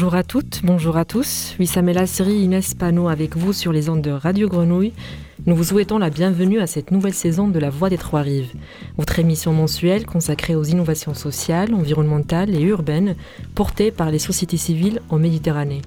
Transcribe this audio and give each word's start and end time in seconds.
Bonjour 0.00 0.14
à 0.14 0.22
toutes, 0.22 0.62
bonjour 0.64 0.96
à 0.96 1.04
tous. 1.04 1.54
Wissamela 1.58 2.06
Siri, 2.06 2.32
Inès 2.40 2.72
Pano 2.72 3.08
avec 3.08 3.36
vous 3.36 3.52
sur 3.52 3.70
les 3.70 3.90
ondes 3.90 4.00
de 4.00 4.10
Radio 4.10 4.48
Grenouille. 4.48 4.94
Nous 5.44 5.54
vous 5.54 5.64
souhaitons 5.64 5.98
la 5.98 6.08
bienvenue 6.08 6.58
à 6.58 6.66
cette 6.66 6.90
nouvelle 6.90 7.12
saison 7.12 7.48
de 7.48 7.58
La 7.58 7.68
Voix 7.68 7.90
des 7.90 7.98
Trois 7.98 8.22
Rives, 8.22 8.54
votre 8.96 9.18
émission 9.18 9.52
mensuelle 9.52 10.06
consacrée 10.06 10.54
aux 10.54 10.64
innovations 10.64 11.12
sociales, 11.12 11.74
environnementales 11.74 12.54
et 12.54 12.62
urbaines 12.62 13.14
portées 13.54 13.90
par 13.90 14.10
les 14.10 14.18
sociétés 14.18 14.56
civiles 14.56 15.02
en 15.10 15.18
Méditerranée. 15.18 15.82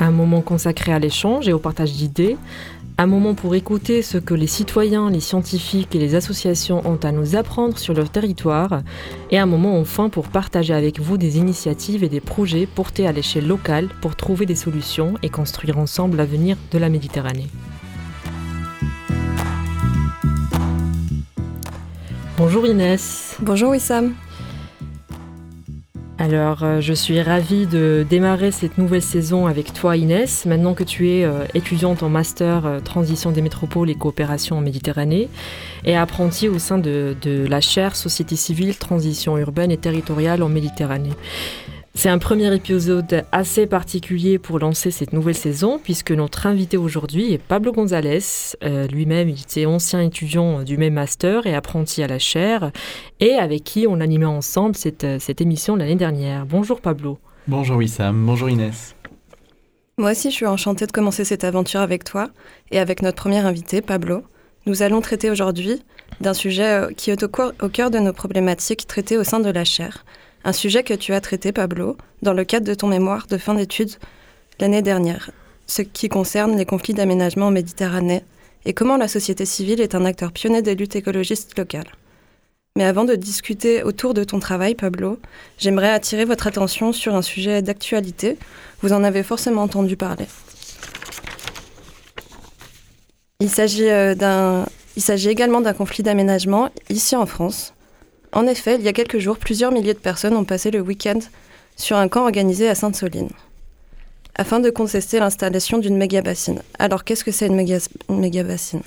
Un 0.00 0.10
moment 0.10 0.42
consacré 0.42 0.92
à 0.92 0.98
l'échange 0.98 1.48
et 1.48 1.54
au 1.54 1.58
partage 1.58 1.94
d'idées, 1.94 2.36
un 3.00 3.06
moment 3.06 3.34
pour 3.34 3.54
écouter 3.54 4.02
ce 4.02 4.18
que 4.18 4.34
les 4.34 4.48
citoyens, 4.48 5.08
les 5.08 5.20
scientifiques 5.20 5.94
et 5.94 6.00
les 6.00 6.16
associations 6.16 6.82
ont 6.84 6.98
à 7.04 7.12
nous 7.12 7.36
apprendre 7.36 7.78
sur 7.78 7.94
leur 7.94 8.10
territoire, 8.10 8.82
et 9.30 9.38
un 9.38 9.46
moment 9.46 9.78
enfin 9.78 10.08
pour 10.08 10.26
partager 10.26 10.74
avec 10.74 10.98
vous 10.98 11.16
des 11.16 11.38
initiatives 11.38 12.02
et 12.02 12.08
des 12.08 12.20
projets 12.20 12.66
portés 12.66 13.06
à 13.06 13.12
l'échelle 13.12 13.46
locale 13.46 13.88
pour 14.00 14.16
trouver 14.16 14.46
des 14.46 14.56
solutions 14.56 15.14
et 15.22 15.28
construire 15.28 15.78
ensemble 15.78 16.16
l'avenir 16.16 16.56
de 16.72 16.78
la 16.78 16.88
Méditerranée. 16.88 17.46
Bonjour 22.36 22.66
Inès. 22.66 23.36
Bonjour 23.40 23.70
Wissam. 23.70 24.14
Alors, 26.20 26.64
euh, 26.64 26.80
je 26.80 26.92
suis 26.92 27.22
ravie 27.22 27.68
de 27.68 28.04
démarrer 28.08 28.50
cette 28.50 28.76
nouvelle 28.76 29.02
saison 29.02 29.46
avec 29.46 29.72
toi, 29.72 29.96
Inès. 29.96 30.46
Maintenant 30.46 30.74
que 30.74 30.82
tu 30.82 31.08
es 31.08 31.24
euh, 31.24 31.44
étudiante 31.54 32.02
en 32.02 32.08
master 32.08 32.66
euh, 32.66 32.80
transition 32.80 33.30
des 33.30 33.40
métropoles 33.40 33.88
et 33.88 33.94
coopération 33.94 34.58
en 34.58 34.60
Méditerranée 34.60 35.28
et 35.84 35.96
apprentie 35.96 36.48
au 36.48 36.58
sein 36.58 36.78
de, 36.78 37.14
de 37.22 37.46
la 37.46 37.60
chaire 37.60 37.94
Société 37.94 38.34
civile, 38.34 38.76
transition 38.76 39.38
urbaine 39.38 39.70
et 39.70 39.76
territoriale 39.76 40.42
en 40.42 40.48
Méditerranée. 40.48 41.12
C'est 41.98 42.10
un 42.10 42.18
premier 42.18 42.54
épisode 42.54 43.24
assez 43.32 43.66
particulier 43.66 44.38
pour 44.38 44.60
lancer 44.60 44.92
cette 44.92 45.12
nouvelle 45.12 45.34
saison, 45.34 45.80
puisque 45.82 46.12
notre 46.12 46.46
invité 46.46 46.76
aujourd'hui 46.76 47.32
est 47.32 47.38
Pablo 47.38 47.72
González. 47.72 48.20
Euh, 48.62 48.86
lui-même, 48.86 49.28
il 49.28 49.40
était 49.40 49.66
ancien 49.66 50.00
étudiant 50.02 50.62
du 50.62 50.78
même 50.78 50.94
master 50.94 51.48
et 51.48 51.56
apprenti 51.56 52.00
à 52.04 52.06
la 52.06 52.20
chaire, 52.20 52.70
et 53.18 53.32
avec 53.32 53.64
qui 53.64 53.88
on 53.88 53.98
animait 53.98 54.26
ensemble 54.26 54.76
cette, 54.76 55.04
cette 55.18 55.40
émission 55.40 55.74
l'année 55.74 55.96
dernière. 55.96 56.46
Bonjour 56.46 56.80
Pablo. 56.80 57.18
Bonjour 57.48 57.78
Wissam, 57.78 58.24
bonjour 58.24 58.48
Inès. 58.48 58.94
Moi 59.98 60.12
aussi, 60.12 60.30
je 60.30 60.36
suis 60.36 60.46
enchantée 60.46 60.86
de 60.86 60.92
commencer 60.92 61.24
cette 61.24 61.42
aventure 61.42 61.80
avec 61.80 62.04
toi 62.04 62.30
et 62.70 62.78
avec 62.78 63.02
notre 63.02 63.16
premier 63.16 63.40
invité, 63.40 63.82
Pablo. 63.82 64.22
Nous 64.66 64.82
allons 64.82 65.00
traiter 65.00 65.30
aujourd'hui 65.30 65.82
d'un 66.20 66.34
sujet 66.34 66.80
euh, 66.80 66.92
qui 66.96 67.10
est 67.10 67.24
au 67.24 67.68
cœur 67.68 67.90
de 67.90 67.98
nos 67.98 68.12
problématiques 68.12 68.86
traitées 68.86 69.18
au 69.18 69.24
sein 69.24 69.40
de 69.40 69.50
la 69.50 69.64
chaire, 69.64 70.04
un 70.44 70.52
sujet 70.52 70.82
que 70.82 70.94
tu 70.94 71.12
as 71.12 71.20
traité, 71.20 71.52
Pablo, 71.52 71.96
dans 72.22 72.32
le 72.32 72.44
cadre 72.44 72.66
de 72.66 72.74
ton 72.74 72.86
mémoire 72.86 73.26
de 73.26 73.38
fin 73.38 73.54
d'études 73.54 73.96
l'année 74.60 74.82
dernière, 74.82 75.30
ce 75.66 75.82
qui 75.82 76.08
concerne 76.08 76.56
les 76.56 76.66
conflits 76.66 76.94
d'aménagement 76.94 77.46
en 77.48 77.50
Méditerranée 77.50 78.22
et 78.64 78.72
comment 78.72 78.96
la 78.96 79.08
société 79.08 79.44
civile 79.44 79.80
est 79.80 79.94
un 79.94 80.04
acteur 80.04 80.32
pionnier 80.32 80.62
des 80.62 80.74
luttes 80.74 80.96
écologistes 80.96 81.56
locales. 81.56 81.92
Mais 82.76 82.84
avant 82.84 83.04
de 83.04 83.14
discuter 83.14 83.82
autour 83.82 84.14
de 84.14 84.22
ton 84.24 84.38
travail, 84.38 84.74
Pablo, 84.74 85.18
j'aimerais 85.58 85.90
attirer 85.90 86.24
votre 86.24 86.46
attention 86.46 86.92
sur 86.92 87.14
un 87.16 87.22
sujet 87.22 87.60
d'actualité. 87.60 88.36
Vous 88.82 88.92
en 88.92 89.02
avez 89.02 89.22
forcément 89.22 89.62
entendu 89.62 89.96
parler. 89.96 90.26
Il 93.40 93.50
s'agit, 93.50 93.88
euh, 93.88 94.14
d'un... 94.14 94.66
Il 94.96 95.02
s'agit 95.02 95.28
également 95.28 95.60
d'un 95.60 95.72
conflit 95.72 96.02
d'aménagement 96.02 96.70
ici 96.88 97.16
en 97.16 97.26
France, 97.26 97.74
en 98.32 98.46
effet, 98.46 98.76
il 98.76 98.82
y 98.82 98.88
a 98.88 98.92
quelques 98.92 99.18
jours, 99.18 99.38
plusieurs 99.38 99.72
milliers 99.72 99.94
de 99.94 99.98
personnes 99.98 100.36
ont 100.36 100.44
passé 100.44 100.70
le 100.70 100.80
week-end 100.80 101.18
sur 101.76 101.96
un 101.96 102.08
camp 102.08 102.22
organisé 102.22 102.68
à 102.68 102.74
Sainte-Soline, 102.74 103.30
afin 104.34 104.60
de 104.60 104.70
contester 104.70 105.18
l'installation 105.18 105.78
d'une 105.78 105.96
méga-bassine. 105.96 106.62
Alors, 106.78 107.04
qu'est-ce 107.04 107.24
que 107.24 107.30
c'est 107.30 107.46
une 107.46 107.56
méga-bassine? 108.08 108.82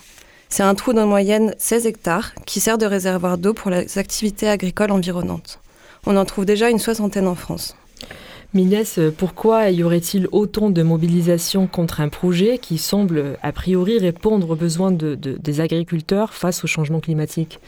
C'est 0.49 0.63
un 0.63 0.75
trou 0.75 0.91
d'en 0.91 1.07
moyenne 1.07 1.55
16 1.57 1.85
hectares 1.85 2.33
qui 2.45 2.59
sert 2.59 2.77
de 2.77 2.85
réservoir 2.85 3.37
d'eau 3.37 3.53
pour 3.53 3.71
les 3.71 3.97
activités 3.97 4.49
agricoles 4.49 4.91
environnantes. 4.91 5.59
On 6.05 6.17
en 6.17 6.25
trouve 6.25 6.45
déjà 6.45 6.69
une 6.69 6.79
soixantaine 6.79 7.27
en 7.27 7.35
France. 7.35 7.75
Minès, 8.53 8.99
pourquoi 9.17 9.69
y 9.69 9.81
aurait-il 9.81 10.27
autant 10.33 10.69
de 10.69 10.83
mobilisation 10.83 11.67
contre 11.67 12.01
un 12.01 12.09
projet 12.09 12.57
qui 12.57 12.77
semble 12.77 13.37
a 13.41 13.51
priori 13.53 13.97
répondre 13.97 14.49
aux 14.49 14.55
besoins 14.57 14.91
des 14.91 15.61
agriculteurs 15.61 16.33
face 16.33 16.65
au 16.65 16.67
changement 16.67 16.99
climatique? 16.99 17.59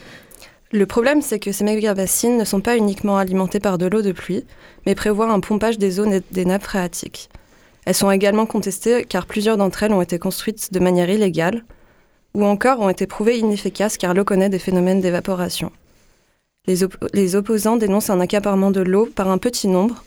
Le 0.74 0.88
problème, 0.88 1.22
c'est 1.22 1.38
que 1.38 1.52
ces 1.52 1.64
méga-bassines 1.64 2.36
ne 2.36 2.44
sont 2.44 2.60
pas 2.60 2.78
uniquement 2.78 3.18
alimentées 3.18 3.60
par 3.60 3.78
de 3.78 3.86
l'eau 3.86 4.02
de 4.02 4.12
pluie, 4.12 4.44
mais 4.88 4.96
prévoient 4.96 5.32
un 5.32 5.40
pompage 5.40 5.78
des 5.78 5.92
zones 5.92 6.14
et 6.14 6.22
des 6.32 6.46
nappes 6.46 6.64
phréatiques. 6.64 7.30
Elles 7.86 7.94
sont 7.94 8.10
également 8.10 8.48
contestées 8.48 9.06
car 9.08 9.28
plusieurs 9.28 9.58
d'entre 9.58 9.84
elles 9.84 9.94
ont 9.94 10.02
été 10.02 10.18
construites 10.18 10.74
de 10.74 10.80
manière 10.80 11.12
illégale, 11.12 11.64
ou 12.34 12.44
encore 12.44 12.80
ont 12.80 12.90
été 12.90 13.06
prouvées 13.06 13.38
inefficaces 13.38 13.98
car 13.98 14.16
l'eau 14.16 14.24
connaît 14.24 14.50
des 14.50 14.58
phénomènes 14.58 15.00
d'évaporation. 15.00 15.72
Les, 16.66 16.78
les, 17.14 17.36
opposants 17.36 17.76
dénoncent 17.76 18.10
un 18.10 18.20
accaparement 18.20 18.72
de 18.72 18.82
l'eau 18.82 19.06
par 19.06 19.28
un 19.28 19.38
petit 19.38 19.68
nombre, 19.68 20.04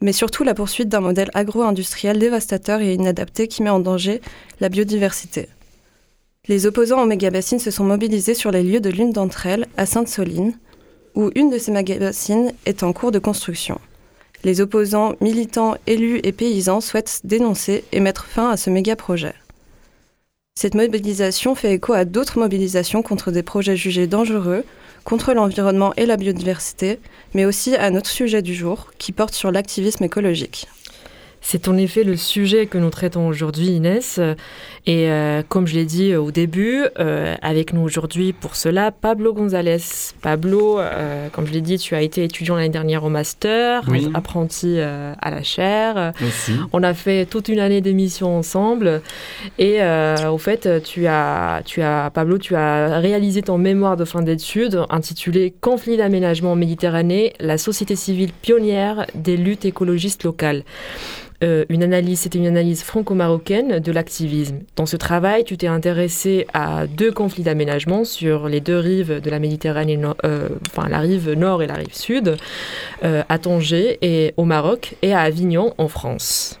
mais 0.00 0.12
surtout 0.12 0.44
la 0.44 0.54
poursuite 0.54 0.88
d'un 0.88 1.00
modèle 1.00 1.30
agro-industriel 1.34 2.20
dévastateur 2.20 2.80
et 2.80 2.94
inadapté 2.94 3.48
qui 3.48 3.64
met 3.64 3.70
en 3.70 3.80
danger 3.80 4.20
la 4.60 4.68
biodiversité. 4.68 5.48
Les 6.46 6.66
opposants 6.66 7.02
aux 7.02 7.06
mégabassines 7.06 7.58
se 7.58 7.70
sont 7.70 7.84
mobilisés 7.84 8.34
sur 8.34 8.50
les 8.50 8.62
lieux 8.62 8.80
de 8.80 8.90
l'une 8.90 9.12
d'entre 9.12 9.46
elles, 9.46 9.66
à 9.78 9.86
Sainte-Soline, 9.86 10.52
où 11.14 11.30
une 11.34 11.48
de 11.48 11.56
ces 11.56 11.72
mégabassines 11.72 12.52
est 12.66 12.82
en 12.82 12.92
cours 12.92 13.12
de 13.12 13.18
construction. 13.18 13.80
Les 14.42 14.60
opposants, 14.60 15.14
militants, 15.22 15.76
élus 15.86 16.20
et 16.22 16.32
paysans 16.32 16.82
souhaitent 16.82 17.22
dénoncer 17.24 17.84
et 17.92 18.00
mettre 18.00 18.26
fin 18.26 18.50
à 18.50 18.58
ce 18.58 18.68
méga-projet. 18.68 19.32
Cette 20.54 20.74
mobilisation 20.74 21.54
fait 21.54 21.72
écho 21.72 21.94
à 21.94 22.04
d'autres 22.04 22.38
mobilisations 22.38 23.02
contre 23.02 23.30
des 23.30 23.42
projets 23.42 23.76
jugés 23.76 24.06
dangereux, 24.06 24.64
contre 25.04 25.32
l'environnement 25.32 25.94
et 25.96 26.04
la 26.04 26.18
biodiversité, 26.18 27.00
mais 27.32 27.46
aussi 27.46 27.74
à 27.74 27.90
notre 27.90 28.10
sujet 28.10 28.42
du 28.42 28.54
jour, 28.54 28.92
qui 28.98 29.12
porte 29.12 29.34
sur 29.34 29.50
l'activisme 29.50 30.04
écologique. 30.04 30.68
C'est 31.46 31.68
en 31.68 31.76
effet 31.76 32.04
le 32.04 32.16
sujet 32.16 32.64
que 32.64 32.78
nous 32.78 32.88
traitons 32.88 33.28
aujourd'hui, 33.28 33.66
Inès. 33.66 34.18
Et 34.86 35.10
euh, 35.10 35.42
comme 35.46 35.66
je 35.66 35.74
l'ai 35.74 35.84
dit 35.84 36.16
au 36.16 36.30
début, 36.30 36.84
euh, 36.98 37.34
avec 37.42 37.74
nous 37.74 37.82
aujourd'hui 37.82 38.32
pour 38.32 38.56
cela, 38.56 38.90
Pablo 38.90 39.34
González. 39.34 39.76
Pablo, 40.22 40.80
euh, 40.80 41.28
comme 41.28 41.46
je 41.46 41.52
l'ai 41.52 41.60
dit, 41.60 41.76
tu 41.76 41.94
as 41.94 42.00
été 42.00 42.24
étudiant 42.24 42.56
l'année 42.56 42.70
dernière 42.70 43.04
au 43.04 43.10
master, 43.10 43.82
apprenti 44.14 44.80
à 44.80 45.30
la 45.30 45.42
chaire. 45.42 46.12
On 46.72 46.82
a 46.82 46.94
fait 46.94 47.26
toute 47.26 47.48
une 47.48 47.60
année 47.60 47.82
d'émissions 47.82 48.38
ensemble. 48.38 49.02
Et 49.58 49.80
au 50.26 50.38
fait, 50.38 50.82
tu 50.82 51.06
as, 51.06 51.60
tu 51.66 51.82
as, 51.82 52.10
Pablo, 52.10 52.38
tu 52.38 52.56
as 52.56 53.00
réalisé 53.00 53.42
ton 53.42 53.58
mémoire 53.58 53.98
de 53.98 54.06
fin 54.06 54.22
d'études 54.22 54.80
intitulé 54.88 55.54
Conflit 55.60 55.98
d'aménagement 55.98 56.52
en 56.52 56.56
Méditerranée, 56.56 57.34
la 57.38 57.58
société 57.58 57.96
civile 57.96 58.32
pionnière 58.32 59.06
des 59.14 59.36
luttes 59.36 59.66
écologistes 59.66 60.24
locales. 60.24 60.64
Euh, 61.44 61.64
une 61.68 61.82
analyse, 61.82 62.20
c'était 62.20 62.38
une 62.38 62.46
analyse 62.46 62.82
franco-marocaine 62.82 63.78
de 63.78 63.92
l'activisme. 63.92 64.60
Dans 64.76 64.86
ce 64.86 64.96
travail, 64.96 65.44
tu 65.44 65.58
t'es 65.58 65.66
intéressé 65.66 66.46
à 66.54 66.86
deux 66.86 67.12
conflits 67.12 67.42
d'aménagement 67.42 68.04
sur 68.04 68.48
les 68.48 68.60
deux 68.60 68.78
rives 68.78 69.20
de 69.20 69.30
la 69.30 69.38
Méditerranée, 69.38 70.00
euh, 70.24 70.48
enfin 70.70 70.88
la 70.88 71.00
rive 71.00 71.32
nord 71.32 71.62
et 71.62 71.66
la 71.66 71.74
rive 71.74 71.94
sud, 71.94 72.36
euh, 73.04 73.22
à 73.28 73.38
Tanger 73.38 73.98
et 74.00 74.32
au 74.38 74.44
Maroc 74.44 74.96
et 75.02 75.12
à 75.12 75.20
Avignon 75.20 75.74
en 75.76 75.88
France. 75.88 76.58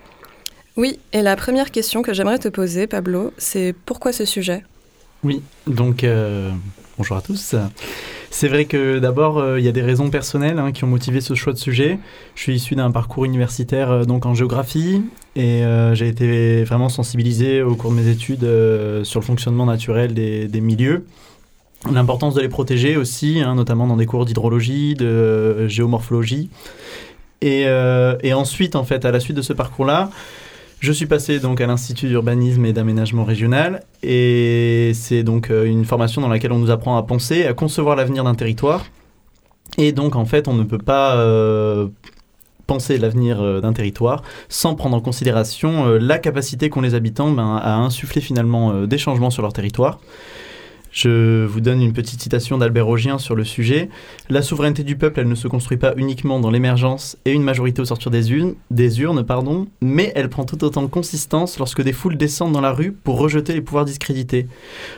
Oui, 0.76 0.98
et 1.12 1.22
la 1.22 1.36
première 1.36 1.70
question 1.70 2.02
que 2.02 2.12
j'aimerais 2.12 2.38
te 2.38 2.48
poser, 2.48 2.86
Pablo, 2.86 3.32
c'est 3.38 3.74
pourquoi 3.86 4.12
ce 4.12 4.24
sujet? 4.24 4.64
Oui, 5.22 5.40
donc 5.66 6.04
bonjour 6.98 7.16
à 7.16 7.22
tous. 7.22 7.54
C'est 8.36 8.48
vrai 8.48 8.64
que 8.64 8.98
d'abord, 8.98 9.38
euh, 9.38 9.60
il 9.60 9.64
y 9.64 9.68
a 9.68 9.72
des 9.72 9.80
raisons 9.80 10.10
personnelles 10.10 10.58
hein, 10.58 10.72
qui 10.72 10.82
ont 10.82 10.88
motivé 10.88 11.20
ce 11.20 11.34
choix 11.34 11.52
de 11.52 11.58
sujet. 11.58 12.00
Je 12.34 12.42
suis 12.42 12.56
issu 12.56 12.74
d'un 12.74 12.90
parcours 12.90 13.24
universitaire 13.24 13.92
euh, 13.92 14.04
donc 14.06 14.26
en 14.26 14.34
géographie 14.34 15.04
et 15.36 15.64
euh, 15.64 15.94
j'ai 15.94 16.08
été 16.08 16.64
vraiment 16.64 16.88
sensibilisé 16.88 17.62
au 17.62 17.76
cours 17.76 17.92
de 17.92 17.96
mes 17.96 18.08
études 18.08 18.44
sur 19.04 19.20
le 19.20 19.24
fonctionnement 19.24 19.66
naturel 19.66 20.14
des, 20.14 20.60
milieux. 20.60 21.06
L'importance 21.92 22.34
de 22.34 22.40
les 22.40 22.48
protéger 22.48 22.96
aussi, 22.96 23.40
hein, 23.40 23.54
notamment 23.54 23.86
dans 23.86 23.96
des 23.96 24.06
cours 24.06 24.24
d'hydrologie, 24.24 24.94
de 24.94 25.68
géomorphologie. 25.68 26.50
Et, 27.40 27.66
et, 28.22 28.32
ensuite, 28.32 28.74
en 28.74 28.84
fait, 28.84 29.04
à 29.04 29.12
la 29.12 29.20
suite 29.20 29.36
de 29.36 29.42
ce 29.42 29.52
parcours-là, 29.52 30.10
je 30.84 30.92
suis 30.92 31.06
passé 31.06 31.40
donc 31.40 31.62
à 31.62 31.66
l'Institut 31.66 32.08
d'urbanisme 32.08 32.64
et 32.66 32.74
d'aménagement 32.74 33.24
régional 33.24 33.82
et 34.02 34.92
c'est 34.94 35.22
donc 35.22 35.50
euh, 35.50 35.64
une 35.64 35.86
formation 35.86 36.20
dans 36.20 36.28
laquelle 36.28 36.52
on 36.52 36.58
nous 36.58 36.70
apprend 36.70 36.98
à 36.98 37.02
penser, 37.02 37.46
à 37.46 37.54
concevoir 37.54 37.96
l'avenir 37.96 38.22
d'un 38.22 38.34
territoire. 38.34 38.84
Et 39.78 39.92
donc 39.92 40.14
en 40.14 40.26
fait, 40.26 40.46
on 40.46 40.52
ne 40.52 40.62
peut 40.62 40.78
pas 40.78 41.16
euh, 41.16 41.88
penser 42.66 42.98
l'avenir 42.98 43.40
euh, 43.40 43.62
d'un 43.62 43.72
territoire 43.72 44.22
sans 44.50 44.74
prendre 44.74 44.94
en 44.94 45.00
considération 45.00 45.86
la 45.88 46.18
capacité 46.18 46.68
qu'ont 46.68 46.82
les 46.82 46.94
habitants 46.94 47.30
ben, 47.30 47.56
à 47.56 47.76
insuffler 47.76 48.20
finalement 48.20 48.84
des 48.84 48.98
changements 48.98 49.30
sur 49.30 49.40
leur 49.40 49.54
territoire. 49.54 50.00
Je 50.94 51.44
vous 51.44 51.60
donne 51.60 51.82
une 51.82 51.92
petite 51.92 52.22
citation 52.22 52.56
d'Albert 52.56 52.86
Augien 52.86 53.18
sur 53.18 53.34
le 53.34 53.42
sujet. 53.42 53.88
La 54.30 54.42
souveraineté 54.42 54.84
du 54.84 54.94
peuple, 54.94 55.18
elle 55.18 55.28
ne 55.28 55.34
se 55.34 55.48
construit 55.48 55.76
pas 55.76 55.92
uniquement 55.96 56.38
dans 56.38 56.52
l'émergence 56.52 57.16
et 57.24 57.32
une 57.32 57.42
majorité 57.42 57.82
au 57.82 57.84
sortir 57.84 58.12
des 58.12 58.30
urnes, 58.30 58.54
des 58.70 59.00
urnes 59.00 59.24
pardon, 59.24 59.66
mais 59.82 60.12
elle 60.14 60.28
prend 60.28 60.44
tout 60.44 60.62
autant 60.62 60.82
de 60.82 60.86
consistance 60.86 61.58
lorsque 61.58 61.82
des 61.82 61.92
foules 61.92 62.16
descendent 62.16 62.52
dans 62.52 62.60
la 62.60 62.70
rue 62.70 62.92
pour 62.92 63.18
rejeter 63.18 63.54
les 63.54 63.60
pouvoirs 63.60 63.84
discrédités. 63.84 64.46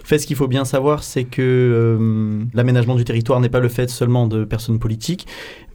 Fait, 0.05 0.19
ce 0.19 0.27
qu'il 0.27 0.37
faut 0.37 0.49
bien 0.49 0.67
savoir, 0.67 1.03
c'est 1.03 1.25
que 1.25 1.41
euh, 1.41 2.45
l'aménagement 2.53 2.97
du 2.97 3.05
territoire 3.05 3.41
n'est 3.41 3.49
pas 3.49 3.61
le 3.61 3.71
fait 3.71 3.89
seulement 3.89 4.27
de 4.27 4.45
personnes 4.45 4.79
politiques, 4.79 5.27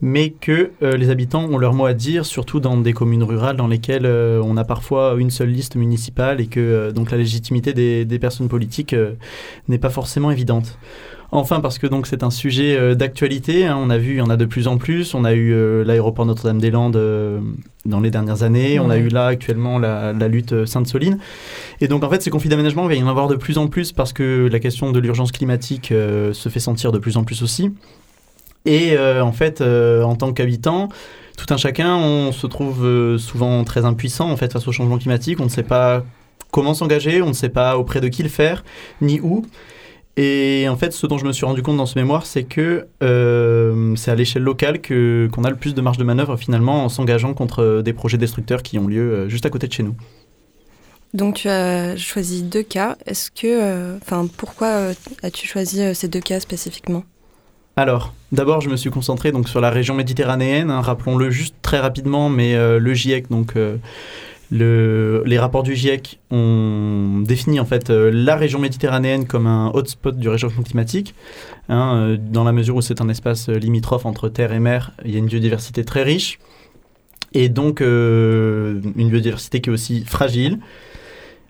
mais 0.01 0.29
que 0.29 0.69
euh, 0.83 0.97
les 0.97 1.09
habitants 1.09 1.45
ont 1.45 1.57
leur 1.57 1.73
mot 1.73 1.85
à 1.85 1.94
dire, 1.94 2.27
surtout 2.27 2.59
dans 2.59 2.77
des 2.77 2.94
communes 2.94 3.23
rurales 3.23 3.56
dans 3.56 3.68
lesquelles 3.68 4.06
euh, 4.06 4.39
on 4.44 4.56
a 4.56 4.63
parfois 4.63 5.15
une 5.18 5.31
seule 5.31 5.50
liste 5.50 5.75
municipale 5.75 6.41
et 6.41 6.47
que 6.47 6.91
donc 6.91 7.09
la 7.09 7.18
légitimité 7.18 7.73
des, 7.73 8.06
des 8.06 8.19
personnes 8.19 8.50
politiques 8.50 8.95
n'est 9.68 9.77
pas 9.79 9.89
forcément 9.89 10.10
évidente. 10.31 10.77
Enfin, 11.33 11.61
parce 11.61 11.79
que 11.79 11.87
donc 11.87 12.07
c'est 12.07 12.23
un 12.23 12.29
sujet 12.29 12.75
euh, 12.77 12.93
d'actualité. 12.93 13.65
Hein. 13.65 13.77
on 13.79 13.89
a 13.89 13.97
vu, 13.97 14.15
il 14.15 14.17
y 14.17 14.21
en 14.21 14.29
a 14.29 14.35
de 14.35 14.43
plus 14.43 14.67
en 14.67 14.77
plus. 14.77 15.13
On 15.13 15.23
a 15.23 15.31
eu 15.31 15.53
euh, 15.53 15.85
l'aéroport 15.85 16.25
Notre-Dame-des-Landes 16.25 16.97
euh, 16.97 17.39
dans 17.85 18.01
les 18.01 18.11
dernières 18.11 18.43
années. 18.43 18.79
On 18.81 18.89
a 18.89 18.97
eu 18.97 19.07
là 19.07 19.27
actuellement 19.27 19.79
la, 19.79 20.11
lutte 20.27 20.65
Sainte-Soline. 20.65 21.19
Et 21.79 21.87
donc 21.87 22.03
en 22.03 22.09
fait, 22.09 22.21
ces 22.21 22.29
conflits 22.29 22.49
d'aménagement, 22.49 22.83
il 22.83 22.89
va 22.89 22.95
y 22.95 23.03
en 23.03 23.07
avoir 23.07 23.29
de 23.29 23.35
plus 23.35 23.57
en 23.57 23.67
plus 23.67 23.93
parce 23.93 24.11
que 24.11 24.49
la 24.51 24.59
question 24.59 24.91
de 24.91 24.99
l'urgence 24.99 25.31
climatique 25.31 25.87
se 25.87 26.49
fait 26.49 26.59
sentir 26.59 26.91
de 26.91 26.99
plus 26.99 27.15
en 27.15 27.23
plus 27.23 27.41
aussi. 27.43 27.71
Et 28.65 28.97
en 28.97 29.31
fait, 29.31 29.61
en 29.61 30.15
tant 30.15 30.33
qu'habitant, 30.33 30.89
tout 31.37 31.51
un 31.51 31.57
chacun, 31.57 31.95
on 31.95 32.31
se 32.31 32.45
trouve 32.45 33.17
souvent 33.17 33.63
très 33.63 33.85
impuissant 33.85 34.29
en 34.29 34.37
fait 34.37 34.51
face 34.51 34.67
au 34.67 34.71
changement 34.71 34.97
climatique. 34.97 35.39
On 35.39 35.45
ne 35.45 35.49
sait 35.49 35.63
pas 35.63 36.03
comment 36.51 36.73
s'engager, 36.73 37.21
on 37.21 37.29
ne 37.29 37.33
sait 37.33 37.49
pas 37.49 37.77
auprès 37.77 38.01
de 38.01 38.09
qui 38.09 38.21
le 38.21 38.29
faire, 38.29 38.63
ni 39.01 39.19
où. 39.21 39.43
Et 40.17 40.67
en 40.67 40.75
fait, 40.75 40.91
ce 40.91 41.07
dont 41.07 41.17
je 41.17 41.25
me 41.25 41.31
suis 41.31 41.45
rendu 41.45 41.63
compte 41.63 41.77
dans 41.77 41.85
ce 41.85 41.97
mémoire, 41.97 42.25
c'est 42.25 42.43
que 42.43 42.87
euh, 43.01 43.95
c'est 43.95 44.11
à 44.11 44.15
l'échelle 44.15 44.43
locale 44.43 44.81
que, 44.81 45.29
qu'on 45.31 45.43
a 45.45 45.49
le 45.49 45.55
plus 45.55 45.73
de 45.73 45.81
marge 45.81 45.97
de 45.97 46.03
manœuvre 46.03 46.35
finalement 46.35 46.83
en 46.83 46.89
s'engageant 46.89 47.33
contre 47.33 47.81
des 47.83 47.93
projets 47.93 48.17
destructeurs 48.17 48.61
qui 48.61 48.77
ont 48.77 48.87
lieu 48.87 49.01
euh, 49.01 49.29
juste 49.29 49.45
à 49.45 49.49
côté 49.49 49.67
de 49.67 49.73
chez 49.73 49.83
nous. 49.83 49.95
Donc 51.13 51.35
tu 51.35 51.49
as 51.49 51.95
choisi 51.95 52.43
deux 52.43 52.63
cas. 52.63 52.97
Est-ce 53.05 53.31
que, 53.31 53.47
euh, 53.47 53.97
enfin, 54.01 54.27
pourquoi 54.37 54.91
as-tu 55.23 55.47
choisi 55.47 55.95
ces 55.95 56.07
deux 56.09 56.21
cas 56.21 56.39
spécifiquement? 56.39 57.03
Alors, 57.77 58.13
d'abord, 58.33 58.59
je 58.59 58.69
me 58.69 58.75
suis 58.75 58.89
concentré 58.89 59.31
donc 59.31 59.47
sur 59.47 59.61
la 59.61 59.69
région 59.69 59.95
méditerranéenne. 59.95 60.69
Hein, 60.69 60.81
rappelons-le 60.81 61.31
juste 61.31 61.55
très 61.61 61.79
rapidement, 61.79 62.29
mais 62.29 62.53
le 62.53 62.93
GIEC, 62.93 63.29
donc 63.29 63.55
les 64.51 65.39
rapports 65.39 65.63
du 65.63 65.75
GIEC 65.75 66.19
ont 66.30 67.21
défini 67.25 67.59
en 67.59 67.65
fait 67.65 67.89
euh, 67.89 68.12
la 68.13 68.36
région 68.36 68.59
méditerranéenne 68.59 69.25
comme 69.25 69.48
un 69.48 69.71
hotspot 69.74 70.18
du 70.18 70.27
réchauffement 70.27 70.63
climatique, 70.63 71.15
hein, 71.69 71.95
euh, 71.95 72.18
dans 72.19 72.44
la 72.44 72.51
mesure 72.51 72.75
où 72.75 72.81
c'est 72.81 73.01
un 73.01 73.09
espace 73.09 73.50
limitrophe 73.50 74.06
entre 74.06 74.30
terre 74.30 74.51
et 74.51 74.59
mer. 74.59 74.92
Il 75.06 75.12
y 75.12 75.15
a 75.15 75.19
une 75.19 75.27
biodiversité 75.27 75.86
très 75.86 76.03
riche 76.03 76.39
et 77.33 77.50
donc 77.50 77.81
euh, 77.81 78.81
une 78.98 79.09
biodiversité 79.09 79.62
qui 79.62 79.69
est 79.69 79.74
aussi 79.74 80.03
fragile. 80.06 80.59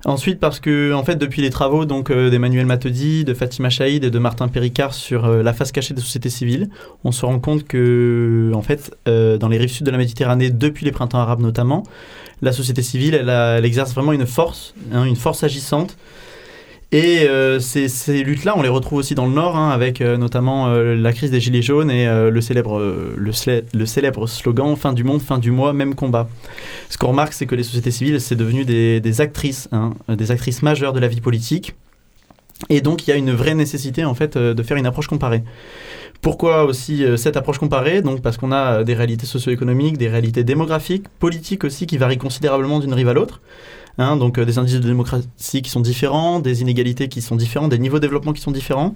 Ensuite, 0.06 0.39
parce 0.39 0.59
que, 0.59 0.94
en 0.94 1.03
fait, 1.03 1.15
depuis 1.15 1.42
les 1.42 1.50
travaux 1.50 1.86
donc 1.86 2.12
d'Emmanuel 2.12 2.65
Matedi, 2.65 3.24
de 3.24 3.33
Fatima 3.33 3.69
Chaïd 3.69 4.03
et 4.03 4.09
de 4.09 4.19
Martin 4.19 4.48
Péricard 4.48 4.94
sur 4.94 5.27
la 5.27 5.53
face 5.53 5.71
cachée 5.71 5.94
des 5.94 6.01
sociétés 6.01 6.30
civiles, 6.30 6.69
on 7.03 7.12
se 7.12 7.25
rend 7.25 7.39
compte 7.39 7.65
que, 7.65 8.51
en 8.56 8.62
fait, 8.63 8.95
dans 9.06 9.48
les 9.48 9.57
rives 9.57 9.69
sud 9.69 9.86
de 9.86 9.92
la 9.92 9.98
Méditerranée, 10.00 10.50
depuis 10.50 10.86
les 10.86 10.92
printemps 10.92 11.19
arabes 11.19 11.42
notamment, 11.42 11.83
la 12.42 12.51
société 12.51 12.81
civile, 12.81 13.13
elle, 13.13 13.65
exerce 13.65 13.94
vraiment 13.94 14.13
une 14.13 14.25
force, 14.25 14.74
hein, 14.92 15.06
une 15.06 15.15
force 15.15 15.44
agissante. 15.44 15.95
Et 16.93 17.21
euh, 17.21 17.59
ces, 17.59 18.21
luttes-là, 18.21 18.53
on 18.57 18.61
les 18.61 18.69
retrouve 18.69 18.99
aussi 18.99 19.15
dans 19.15 19.25
le 19.25 19.31
Nord, 19.31 19.55
hein, 19.55 19.69
avec 19.69 20.01
euh, 20.01 20.17
notamment 20.17 20.67
euh, 20.67 20.93
la 20.93 21.13
crise 21.13 21.31
des 21.31 21.39
Gilets 21.39 21.61
jaunes 21.61 21.89
et 21.89 22.05
le, 22.05 22.41
célèbre, 22.41 22.81
le, 23.15 23.85
célèbre 23.85 24.27
slogan 24.27 24.75
Fin 24.75 24.91
du 24.91 25.05
monde, 25.05 25.21
fin 25.21 25.38
du 25.38 25.51
mois, 25.51 25.71
même 25.71 25.95
combat. 25.95 26.27
Ce 26.89 26.97
qu'on 26.97 27.07
remarque, 27.07 27.31
c'est 27.31 27.45
que 27.45 27.55
les 27.55 27.63
sociétés 27.63 27.91
civiles, 27.91 28.19
c'est 28.19 28.35
devenu 28.35 28.65
des, 28.65 29.21
actrices, 29.21 29.69
hein, 29.71 29.93
des 30.09 30.31
actrices 30.31 30.63
majeures 30.63 30.91
de 30.91 30.99
la 30.99 31.07
vie 31.07 31.21
politique. 31.21 31.75
Et 32.69 32.81
donc, 32.81 33.07
il 33.07 33.11
y 33.11 33.13
a 33.13 33.15
une 33.15 33.31
vraie 33.31 33.55
nécessité, 33.55 34.03
en 34.03 34.13
fait, 34.13 34.37
de 34.37 34.63
faire 34.63 34.77
une 34.77 34.85
approche 34.85 35.07
comparée. 35.07 35.44
Pourquoi 36.21 36.65
aussi 36.65 37.03
cette 37.17 37.35
approche 37.35 37.57
comparée? 37.57 38.03
Donc 38.03 38.21
parce 38.21 38.37
qu'on 38.37 38.51
a 38.51 38.83
des 38.83 38.94
réalités 38.94 39.25
socio-économiques, 39.25 39.97
des 39.97 40.07
réalités 40.07 40.44
démographiques, 40.44 41.07
politiques 41.17 41.63
aussi 41.63 41.87
qui 41.87 41.97
varient 41.97 42.19
considérablement 42.19 42.79
d'une 42.79 42.94
rive 42.94 43.07
à 43.07 43.13
l'autre. 43.13 43.41
Hein, 43.97 44.17
donc 44.17 44.38
euh, 44.38 44.45
des 44.45 44.57
indices 44.57 44.79
de 44.79 44.88
démocratie 44.88 45.61
qui 45.61 45.69
sont 45.69 45.79
différents, 45.79 46.39
des 46.39 46.61
inégalités 46.61 47.07
qui 47.07 47.21
sont 47.21 47.35
différents, 47.35 47.67
des 47.67 47.79
niveaux 47.79 47.97
de 47.97 48.01
développement 48.01 48.33
qui 48.33 48.41
sont 48.41 48.51
différents. 48.51 48.95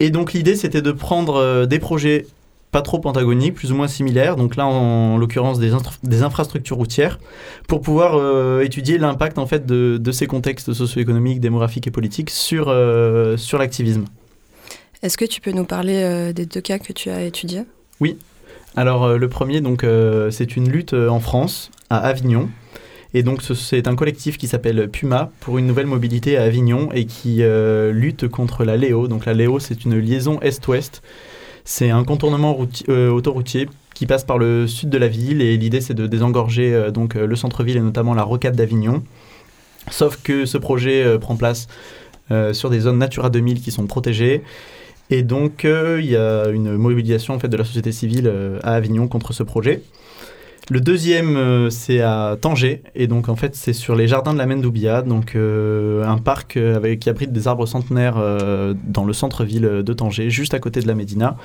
Et 0.00 0.10
donc 0.10 0.32
l'idée 0.32 0.56
c'était 0.56 0.82
de 0.82 0.92
prendre 0.92 1.66
des 1.66 1.78
projets 1.78 2.26
pas 2.72 2.82
trop 2.82 3.00
antagoniques, 3.04 3.54
plus 3.54 3.70
ou 3.70 3.76
moins 3.76 3.86
similaires, 3.86 4.34
donc 4.34 4.56
là 4.56 4.66
en, 4.66 5.16
l'occurrence 5.16 5.60
des, 5.60 5.70
des, 6.02 6.22
infrastructures 6.24 6.76
routières, 6.76 7.20
pour 7.68 7.80
pouvoir 7.80 8.60
étudier 8.60 8.98
l'impact 8.98 9.38
en 9.38 9.46
fait 9.46 9.64
de, 9.64 9.96
de 9.96 10.12
ces 10.12 10.26
contextes 10.26 10.72
socio-économiques, 10.72 11.38
démographiques 11.38 11.86
et 11.86 11.92
politiques 11.92 12.30
sur, 12.30 12.74
sur 13.36 13.58
l'activisme. 13.58 14.06
Est-ce 15.04 15.18
que 15.18 15.26
tu 15.26 15.42
peux 15.42 15.52
nous 15.52 15.66
parler 15.66 16.02
euh, 16.02 16.32
des 16.32 16.46
deux 16.46 16.62
cas 16.62 16.78
que 16.78 16.94
tu 16.94 17.10
as 17.10 17.24
étudiés? 17.24 17.64
Oui. 18.00 18.16
Alors 18.74 19.04
euh, 19.04 19.18
le 19.18 19.28
premier, 19.28 19.60
donc, 19.60 19.84
euh, 19.84 20.30
c'est 20.30 20.56
une 20.56 20.70
lutte 20.70 20.94
en 20.94 21.20
France, 21.20 21.70
à 21.90 21.98
Avignon. 21.98 22.48
Et 23.14 23.22
donc 23.22 23.42
c'est 23.42 23.86
un 23.86 23.94
collectif 23.94 24.38
qui 24.38 24.48
s'appelle 24.48 24.88
Puma 24.88 25.30
pour 25.40 25.58
une 25.58 25.66
nouvelle 25.66 25.86
mobilité 25.86 26.36
à 26.36 26.42
Avignon 26.42 26.90
et 26.92 27.06
qui 27.06 27.42
lutte 27.92 28.26
contre 28.28 28.64
la 28.64 28.76
Léo. 28.76 29.06
Donc 29.06 29.24
la 29.24 29.34
Léo, 29.34 29.60
c'est 29.60 29.84
une 29.84 29.96
liaison 29.98 30.40
est-ouest. 30.40 31.00
C'est 31.64 31.90
un 31.90 32.02
contournement 32.02 32.58
autoroutier 32.88 33.68
qui 33.94 34.06
passe 34.06 34.24
par 34.24 34.36
le 34.36 34.66
sud 34.66 34.90
de 34.90 34.98
la 34.98 35.06
ville 35.06 35.40
et 35.40 35.56
l'idée 35.56 35.80
c'est 35.80 35.94
de 35.94 36.08
désengorger 36.08 36.90
donc 36.92 37.14
le 37.14 37.36
centre-ville 37.36 37.76
et 37.76 37.80
notamment 37.80 38.14
la 38.14 38.24
rocade 38.24 38.56
d'Avignon. 38.56 39.04
Sauf 39.90 40.20
que 40.20 40.44
ce 40.44 40.58
projet 40.58 41.16
prend 41.20 41.36
place 41.36 41.68
sur 42.52 42.68
des 42.68 42.80
zones 42.80 42.98
Natura 42.98 43.30
2000 43.30 43.60
qui 43.60 43.70
sont 43.70 43.86
protégées 43.86 44.42
et 45.10 45.22
donc, 45.22 45.64
euh, 45.64 46.00
il 46.00 46.10
y 46.10 46.16
a 46.16 46.48
une 46.48 46.76
mobilisation 46.76 47.34
en 47.34 47.38
fait, 47.38 47.48
de 47.48 47.56
la 47.56 47.64
société 47.64 47.92
civile 47.92 48.26
euh, 48.26 48.58
à 48.62 48.72
Avignon 48.74 49.06
contre 49.08 49.32
ce 49.32 49.42
projet. 49.42 49.82
Le 50.70 50.80
deuxième, 50.80 51.36
euh, 51.36 51.68
c'est 51.68 52.00
à 52.00 52.36
Tanger, 52.40 52.82
et 52.94 53.06
donc 53.06 53.28
en 53.28 53.36
fait, 53.36 53.54
c'est 53.54 53.74
sur 53.74 53.94
les 53.94 54.08
jardins 54.08 54.32
de 54.32 54.38
la 54.38 54.46
Mendoubia, 54.46 55.02
donc 55.02 55.36
un 55.36 56.18
parc 56.18 56.56
avec, 56.56 57.00
qui 57.00 57.10
abrite 57.10 57.32
des 57.32 57.48
arbres 57.48 57.66
centenaires 57.66 58.16
dans 58.84 59.04
le 59.04 59.12
centre-ville 59.12 59.82
de 59.84 59.92
Tanger, 59.92 60.30
juste 60.30 60.54
à 60.54 60.58
côté 60.58 60.80
de 60.80 60.86
la 60.86 60.94
Médina, 60.94 61.36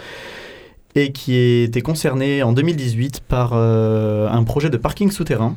et 0.95 1.11
qui 1.11 1.35
était 1.35 1.81
concerné 1.81 2.43
en 2.43 2.53
2018 2.53 3.21
par 3.27 3.53
un 3.53 4.43
projet 4.43 4.69
de 4.69 4.77
parking 4.77 5.11
souterrain. 5.11 5.55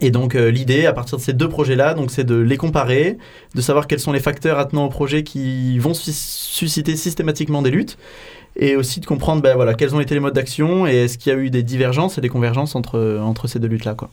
Et 0.00 0.10
donc 0.10 0.34
euh, 0.34 0.50
l'idée 0.50 0.86
à 0.86 0.92
partir 0.92 1.16
de 1.16 1.22
ces 1.22 1.32
deux 1.32 1.48
projets-là, 1.48 1.94
c'est 2.08 2.24
de 2.24 2.36
les 2.36 2.56
comparer, 2.56 3.16
de 3.54 3.60
savoir 3.60 3.86
quels 3.86 4.00
sont 4.00 4.12
les 4.12 4.20
facteurs 4.20 4.58
attenant 4.58 4.84
au 4.84 4.88
projet 4.88 5.22
qui 5.22 5.78
vont 5.78 5.94
susciter 5.94 6.96
systématiquement 6.96 7.62
des 7.62 7.70
luttes, 7.70 7.96
et 8.56 8.76
aussi 8.76 9.00
de 9.00 9.06
comprendre 9.06 9.42
ben, 9.42 9.54
voilà, 9.54 9.74
quels 9.74 9.94
ont 9.94 10.00
été 10.00 10.14
les 10.14 10.20
modes 10.20 10.34
d'action 10.34 10.86
et 10.86 11.04
est-ce 11.04 11.18
qu'il 11.18 11.32
y 11.32 11.36
a 11.36 11.38
eu 11.38 11.50
des 11.50 11.62
divergences 11.62 12.18
et 12.18 12.20
des 12.20 12.28
convergences 12.28 12.74
entre, 12.74 13.20
entre 13.22 13.46
ces 13.46 13.58
deux 13.58 13.68
luttes-là. 13.68 13.94
Quoi. 13.94 14.10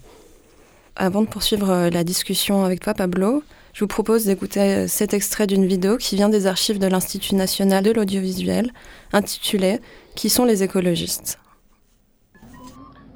Avant 0.96 1.22
de 1.22 1.28
poursuivre 1.28 1.70
euh, 1.72 1.90
la 1.90 2.04
discussion 2.04 2.66
avec 2.66 2.80
toi, 2.80 2.94
Pablo, 2.94 3.42
je 3.74 3.80
vous 3.80 3.88
propose 3.88 4.26
d'écouter 4.26 4.60
euh, 4.60 4.88
cet 4.88 5.14
extrait 5.14 5.48
d'une 5.48 5.66
vidéo 5.66 5.98
qui 5.98 6.16
vient 6.16 6.30
des 6.30 6.46
archives 6.46 6.78
de 6.78 6.88
l'Institut 6.88 7.36
national 7.36 7.84
de 7.84 7.92
l'audiovisuel, 7.92 8.72
intitulée 9.12 9.80
Qui 10.16 10.30
sont 10.30 10.46
les 10.46 10.62
écologistes? 10.62 11.40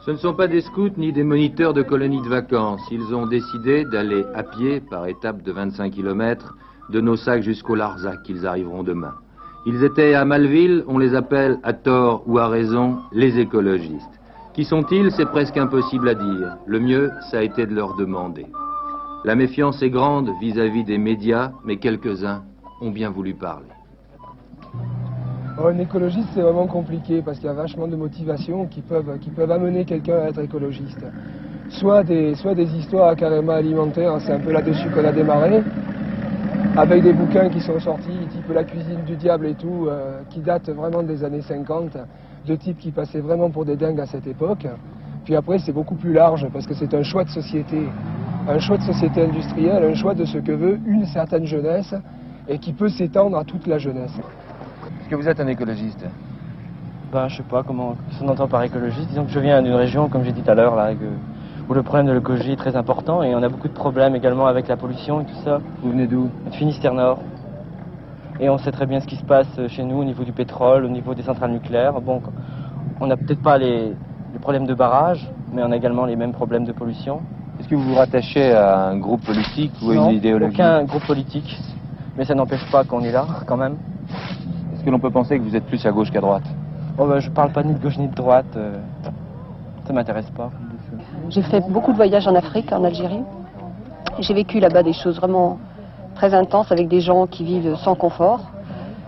Ce 0.04 0.12
ne 0.12 0.18
sont 0.18 0.34
pas 0.34 0.48
des 0.48 0.62
scouts 0.62 0.98
ni 0.98 1.12
des 1.12 1.24
moniteurs 1.24 1.74
de 1.74 1.84
colonies 1.84 2.22
de 2.22 2.30
vacances. 2.30 2.82
Ils 2.92 3.14
ont 3.14 3.28
décidé 3.28 3.84
d'aller 3.84 4.24
à 4.34 4.42
pied, 4.42 4.80
par 4.80 5.06
étapes 5.06 5.44
de 5.44 5.52
25 5.52 5.94
km, 5.94 6.56
de 6.90 7.02
nos 7.02 7.18
sacs 7.18 7.44
jusqu'au 7.44 7.76
Larzac, 7.76 8.24
qu'ils 8.24 8.48
arriveront 8.48 8.84
demain. 8.84 9.16
Ils 9.70 9.84
étaient 9.84 10.14
à 10.14 10.24
Malville, 10.24 10.86
on 10.88 10.98
les 10.98 11.14
appelle, 11.14 11.60
à 11.62 11.74
tort 11.74 12.24
ou 12.26 12.38
à 12.40 12.48
raison, 12.48 13.00
les 13.12 13.38
écologistes. 13.38 14.18
Qui 14.54 14.64
sont-ils 14.64 15.12
C'est 15.12 15.26
presque 15.26 15.58
impossible 15.58 16.08
à 16.08 16.14
dire. 16.14 16.56
Le 16.66 16.80
mieux, 16.80 17.12
ça 17.30 17.40
a 17.40 17.42
été 17.42 17.66
de 17.66 17.76
leur 17.76 17.98
demander. 17.98 18.46
La 19.26 19.36
méfiance 19.36 19.84
est 19.84 19.90
grande 19.90 20.30
vis-à-vis 20.40 20.84
-vis 20.84 20.86
des 20.86 20.98
médias, 20.98 21.52
mais 21.66 21.76
quelques-uns 21.76 22.44
ont 22.80 22.92
bien 22.92 23.10
voulu 23.10 23.34
parler. 23.34 23.74
Oh, 25.60 25.68
un 25.68 25.80
écologiste, 25.80 26.30
c'est 26.34 26.46
vraiment 26.48 26.68
compliqué 26.68 27.22
parce 27.22 27.38
qu'il 27.38 27.48
y 27.48 27.56
a 27.58 27.60
vachement 27.66 27.90
de 27.90 27.98
motivations 27.98 28.68
qui 28.68 28.80
peuvent, 28.82 29.20
qui 29.20 29.32
peuvent 29.32 29.52
amener 29.52 29.84
quelqu'un 29.84 30.20
à 30.24 30.30
être 30.30 30.40
écologiste. 30.40 31.04
Soit 31.68 32.04
des, 32.04 32.36
soit 32.36 32.56
des 32.56 32.70
histoires 32.80 33.18
carrément 33.18 33.58
alimentaires, 33.64 34.16
c'est 34.22 34.32
un 34.32 34.40
peu 34.40 34.54
là-dessus 34.54 34.90
qu'on 34.92 35.04
a 35.04 35.12
démarré, 35.12 35.62
avec 36.76 37.02
des 37.02 37.14
bouquins 37.14 37.50
qui 37.50 37.60
sont 37.60 37.80
sortis, 37.80 38.28
type 38.32 38.50
La 38.54 38.64
cuisine 38.64 39.04
du 39.06 39.16
diable 39.16 39.48
et 39.48 39.56
tout, 39.56 39.88
euh, 39.88 40.22
qui 40.30 40.40
datent 40.40 40.70
vraiment 40.70 41.02
des 41.02 41.24
années 41.24 41.42
50, 41.42 41.98
de 42.46 42.56
types 42.56 42.78
qui 42.78 42.92
passaient 42.92 43.20
vraiment 43.20 43.50
pour 43.50 43.66
des 43.66 43.76
dingues 43.76 44.00
à 44.00 44.06
cette 44.06 44.28
époque. 44.28 44.68
Puis 45.26 45.36
après, 45.36 45.60
c'est 45.60 45.74
beaucoup 45.74 45.96
plus 45.96 46.14
large 46.14 46.48
parce 46.54 46.66
que 46.66 46.74
c'est 46.74 46.94
un 46.94 47.04
choix 47.04 47.24
de 47.24 47.30
société, 47.30 47.82
un 48.48 48.60
choix 48.60 48.78
de 48.78 48.84
société 48.84 49.24
industrielle, 49.24 49.84
un 49.84 49.96
choix 49.96 50.14
de 50.14 50.24
ce 50.24 50.38
que 50.38 50.52
veut 50.52 50.80
une 50.86 51.06
certaine 51.08 51.46
jeunesse 51.46 51.94
et 52.48 52.60
qui 52.60 52.74
peut 52.74 52.90
s'étendre 52.90 53.38
à 53.38 53.44
toute 53.44 53.68
la 53.68 53.78
jeunesse. 53.78 54.14
Est-ce 55.02 55.10
que 55.10 55.16
vous 55.16 55.28
êtes 55.28 55.40
un 55.40 55.48
écologiste? 55.48 56.06
Ben, 57.12 57.28
je 57.28 57.38
sais 57.38 57.44
pas 57.44 57.64
comment 57.64 57.96
on 58.22 58.28
entend 58.28 58.48
par 58.48 58.64
écologiste. 58.64 59.10
Disons 59.10 59.26
que 59.26 59.32
je 59.32 59.40
viens 59.40 59.62
d'une 59.62 59.74
région, 59.74 60.10
comme 60.10 60.24
j'ai 60.24 60.32
dit 60.32 60.42
tout 60.42 60.52
à 60.52 60.56
l'heure, 60.56 60.76
là, 60.76 60.92
où 61.70 61.74
le 61.74 61.84
problème 61.84 62.08
de 62.08 62.14
l'écologie 62.14 62.52
est 62.52 62.58
très 62.58 62.76
important 62.76 63.24
et 63.24 63.36
on 63.36 63.44
a 63.44 63.50
beaucoup 63.50 63.68
de 63.68 63.74
problèmes 63.74 64.16
également 64.16 64.48
avec 64.48 64.68
la 64.68 64.78
pollution 64.78 65.22
et 65.22 65.26
tout 65.26 65.36
ça. 65.44 65.60
Vous 65.82 65.92
venez 65.92 66.08
d'où? 66.08 66.30
De 66.50 66.56
Finistère 66.56 66.94
Nord. 66.94 67.20
Et 68.40 68.50
on 68.50 68.58
sait 68.58 68.72
très 68.72 68.86
bien 68.86 69.00
ce 69.00 69.08
qui 69.08 69.16
se 69.16 69.26
passe 69.26 69.48
chez 69.68 69.84
nous 69.84 69.98
au 69.98 70.04
niveau 70.04 70.24
du 70.24 70.32
pétrole, 70.32 70.86
au 70.86 70.90
niveau 70.90 71.14
des 71.14 71.24
centrales 71.24 71.52
nucléaires. 71.52 72.00
Bon, 72.00 72.22
on 73.02 73.08
n'a 73.08 73.18
peut-être 73.18 73.42
pas 73.42 73.58
les, 73.58 73.94
problèmes 74.42 74.68
de 74.68 74.76
barrage, 74.76 75.28
mais 75.52 75.64
on 75.64 75.72
a 75.72 75.76
également 75.76 76.06
les 76.06 76.16
mêmes 76.16 76.32
problèmes 76.32 76.64
de 76.64 76.72
pollution. 76.72 77.22
Est-ce 77.60 77.68
que 77.68 77.74
vous 77.74 77.82
vous 77.82 77.96
rattachez 77.96 78.54
à 78.54 78.90
un 78.90 78.98
groupe 78.98 79.26
politique 79.26 79.74
ou 79.82 79.90
à 79.90 79.96
une 79.96 80.12
idéologie? 80.12 80.54
aucun 80.54 80.84
groupe 80.84 81.06
politique, 81.08 81.58
mais 82.16 82.24
ça 82.24 82.36
n'empêche 82.36 82.64
pas 82.72 82.84
qu'on 82.84 83.02
est 83.02 83.12
là 83.12 83.26
quand 83.48 83.58
même. 83.58 83.78
Est-ce 84.74 84.84
que 84.84 84.92
l'on 84.92 85.00
peut 85.00 85.10
penser 85.10 85.40
que 85.40 85.44
vous 85.44 85.56
êtes 85.56 85.66
plus 85.66 85.84
à 85.88 85.92
gauche 85.92 86.12
qu'à 86.12 86.22
droite? 86.22 86.44
Oh 87.00 87.08
ben, 87.08 87.20
Je 87.20 87.32
parle 87.32 87.52
pas 87.52 87.64
ni 87.64 87.74
de 87.74 87.80
gauche 87.80 87.98
ni 87.98 88.08
de 88.08 88.16
droite, 88.16 88.46
euh, 88.56 88.78
ça 89.88 89.94
m'intéresse 89.94 90.30
pas. 90.30 90.52
J'ai 91.30 91.42
fait 91.42 91.62
beaucoup 91.70 91.92
de 91.92 91.98
voyages 91.98 92.28
en 92.28 92.36
Afrique, 92.36 92.72
en 92.72 92.84
Algérie. 92.84 93.24
J'ai 94.20 94.34
vécu 94.34 94.60
là-bas 94.60 94.84
des 94.84 94.94
choses 94.94 95.18
vraiment 95.18 95.60
très 96.16 96.34
intenses 96.34 96.72
avec 96.72 96.88
des 96.88 97.02
gens 97.02 97.28
qui 97.28 97.44
vivent 97.44 97.76
sans 97.76 97.96
confort. 97.96 98.40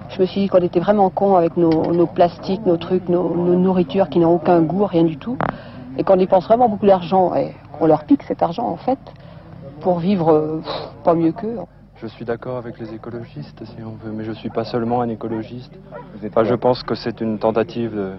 Je 0.09 0.21
me 0.21 0.25
suis 0.25 0.41
dit 0.41 0.47
qu'on 0.47 0.59
était 0.59 0.79
vraiment 0.79 1.09
cons 1.09 1.35
avec 1.35 1.55
nos, 1.55 2.07
plastiques, 2.07 2.65
nos 2.65 2.77
trucs, 2.77 3.07
nos, 3.09 3.29
nourritures 3.55 4.09
qui 4.09 4.19
n'ont 4.19 4.35
aucun 4.35 4.61
goût, 4.61 4.85
rien 4.85 5.03
du 5.03 5.17
tout. 5.17 5.37
Et 5.97 6.03
qu'on 6.03 6.17
dépense 6.17 6.45
vraiment 6.45 6.67
beaucoup 6.67 6.85
d'argent 6.85 7.33
et 7.35 7.53
qu'on 7.77 7.87
leur 7.87 8.03
pique 8.03 8.23
cet 8.23 8.43
argent 8.43 8.67
en 8.67 8.77
fait 8.77 8.99
pour 9.81 9.99
vivre 9.99 10.61
pas 11.03 11.13
mieux 11.13 11.31
qu'eux. 11.31 11.57
Je 12.01 12.07
suis 12.07 12.25
d'accord 12.25 12.57
avec 12.57 12.79
les 12.79 12.93
écologistes 12.93 13.63
si 13.65 13.77
on 13.83 13.95
veut, 14.03 14.11
mais 14.11 14.23
je 14.23 14.31
ne 14.31 14.35
suis 14.35 14.49
pas 14.49 14.63
seulement 14.63 15.01
un 15.01 15.09
écologiste. 15.09 15.71
je 16.21 16.55
pense 16.55 16.83
que 16.83 16.95
c'est 16.95 17.21
une 17.21 17.39
tentative 17.39 17.95
de, 17.95 18.13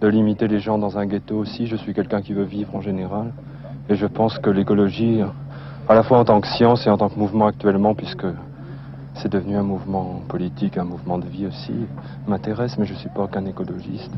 de 0.00 0.08
limiter 0.08 0.48
les 0.48 0.60
gens 0.60 0.78
dans 0.78 0.98
un 0.98 1.06
ghetto 1.06 1.36
aussi. 1.36 1.66
Je 1.66 1.76
suis 1.76 1.94
quelqu'un 1.94 2.22
qui 2.22 2.32
veut 2.32 2.44
vivre 2.44 2.74
en 2.74 2.80
général. 2.80 3.32
Et 3.88 3.96
je 3.96 4.06
pense 4.06 4.38
que 4.38 4.50
l'écologie, 4.50 5.20
à 5.88 5.94
la 5.94 6.02
fois 6.02 6.18
en 6.18 6.24
tant 6.24 6.40
que 6.40 6.46
science 6.46 6.86
et 6.86 6.90
en 6.90 6.98
tant 6.98 7.08
que 7.08 7.18
mouvement 7.18 7.46
actuellement, 7.46 7.94
puisque 7.94 8.26
c'est 9.14 9.30
devenu 9.30 9.56
un 9.56 9.62
mouvement 9.62 10.22
politique, 10.28 10.78
un 10.78 10.84
mouvement 10.84 11.18
de 11.18 11.26
vie 11.26 11.46
aussi, 11.46 11.72
m'intéresse, 12.26 12.78
mais 12.78 12.86
je 12.86 12.92
ne 12.92 12.98
suis 12.98 13.08
pas 13.08 13.26
qu'un 13.26 13.46
écologiste. 13.46 14.12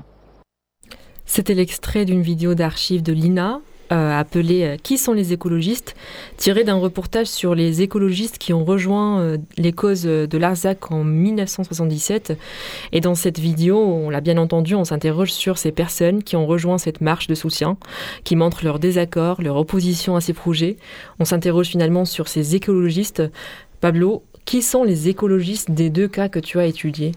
C'était 1.24 1.54
l'extrait 1.54 2.04
d'une 2.04 2.22
vidéo 2.22 2.54
d'archives 2.54 3.02
de 3.02 3.12
l'INA 3.12 3.60
euh, 3.92 4.18
appelé 4.18 4.62
euh, 4.62 4.76
Qui 4.80 4.98
sont 4.98 5.12
les 5.12 5.32
écologistes 5.32 5.96
tiré 6.36 6.62
d'un 6.62 6.76
reportage 6.76 7.26
sur 7.26 7.56
les 7.56 7.82
écologistes 7.82 8.38
qui 8.38 8.52
ont 8.52 8.64
rejoint 8.64 9.20
euh, 9.20 9.38
les 9.56 9.72
causes 9.72 10.04
de 10.04 10.38
l'Arzac 10.38 10.92
en 10.92 11.02
1977. 11.02 12.38
Et 12.92 13.00
dans 13.00 13.16
cette 13.16 13.38
vidéo, 13.38 13.78
on 13.78 14.08
l'a 14.08 14.20
bien 14.20 14.38
entendu, 14.38 14.74
on 14.74 14.84
s'interroge 14.84 15.32
sur 15.32 15.58
ces 15.58 15.72
personnes 15.72 16.22
qui 16.22 16.36
ont 16.36 16.46
rejoint 16.46 16.78
cette 16.78 17.00
marche 17.00 17.26
de 17.26 17.34
soutien, 17.34 17.76
qui 18.22 18.36
montrent 18.36 18.64
leur 18.64 18.78
désaccord, 18.78 19.42
leur 19.42 19.56
opposition 19.56 20.14
à 20.14 20.20
ces 20.20 20.34
projets. 20.34 20.76
On 21.18 21.24
s'interroge 21.24 21.66
finalement 21.66 22.04
sur 22.04 22.28
ces 22.28 22.54
écologistes. 22.54 23.22
Pablo, 23.80 24.22
qui 24.44 24.62
sont 24.62 24.84
les 24.84 25.08
écologistes 25.08 25.70
des 25.70 25.90
deux 25.90 26.08
cas 26.08 26.28
que 26.28 26.38
tu 26.38 26.58
as 26.58 26.66
étudiés? 26.66 27.12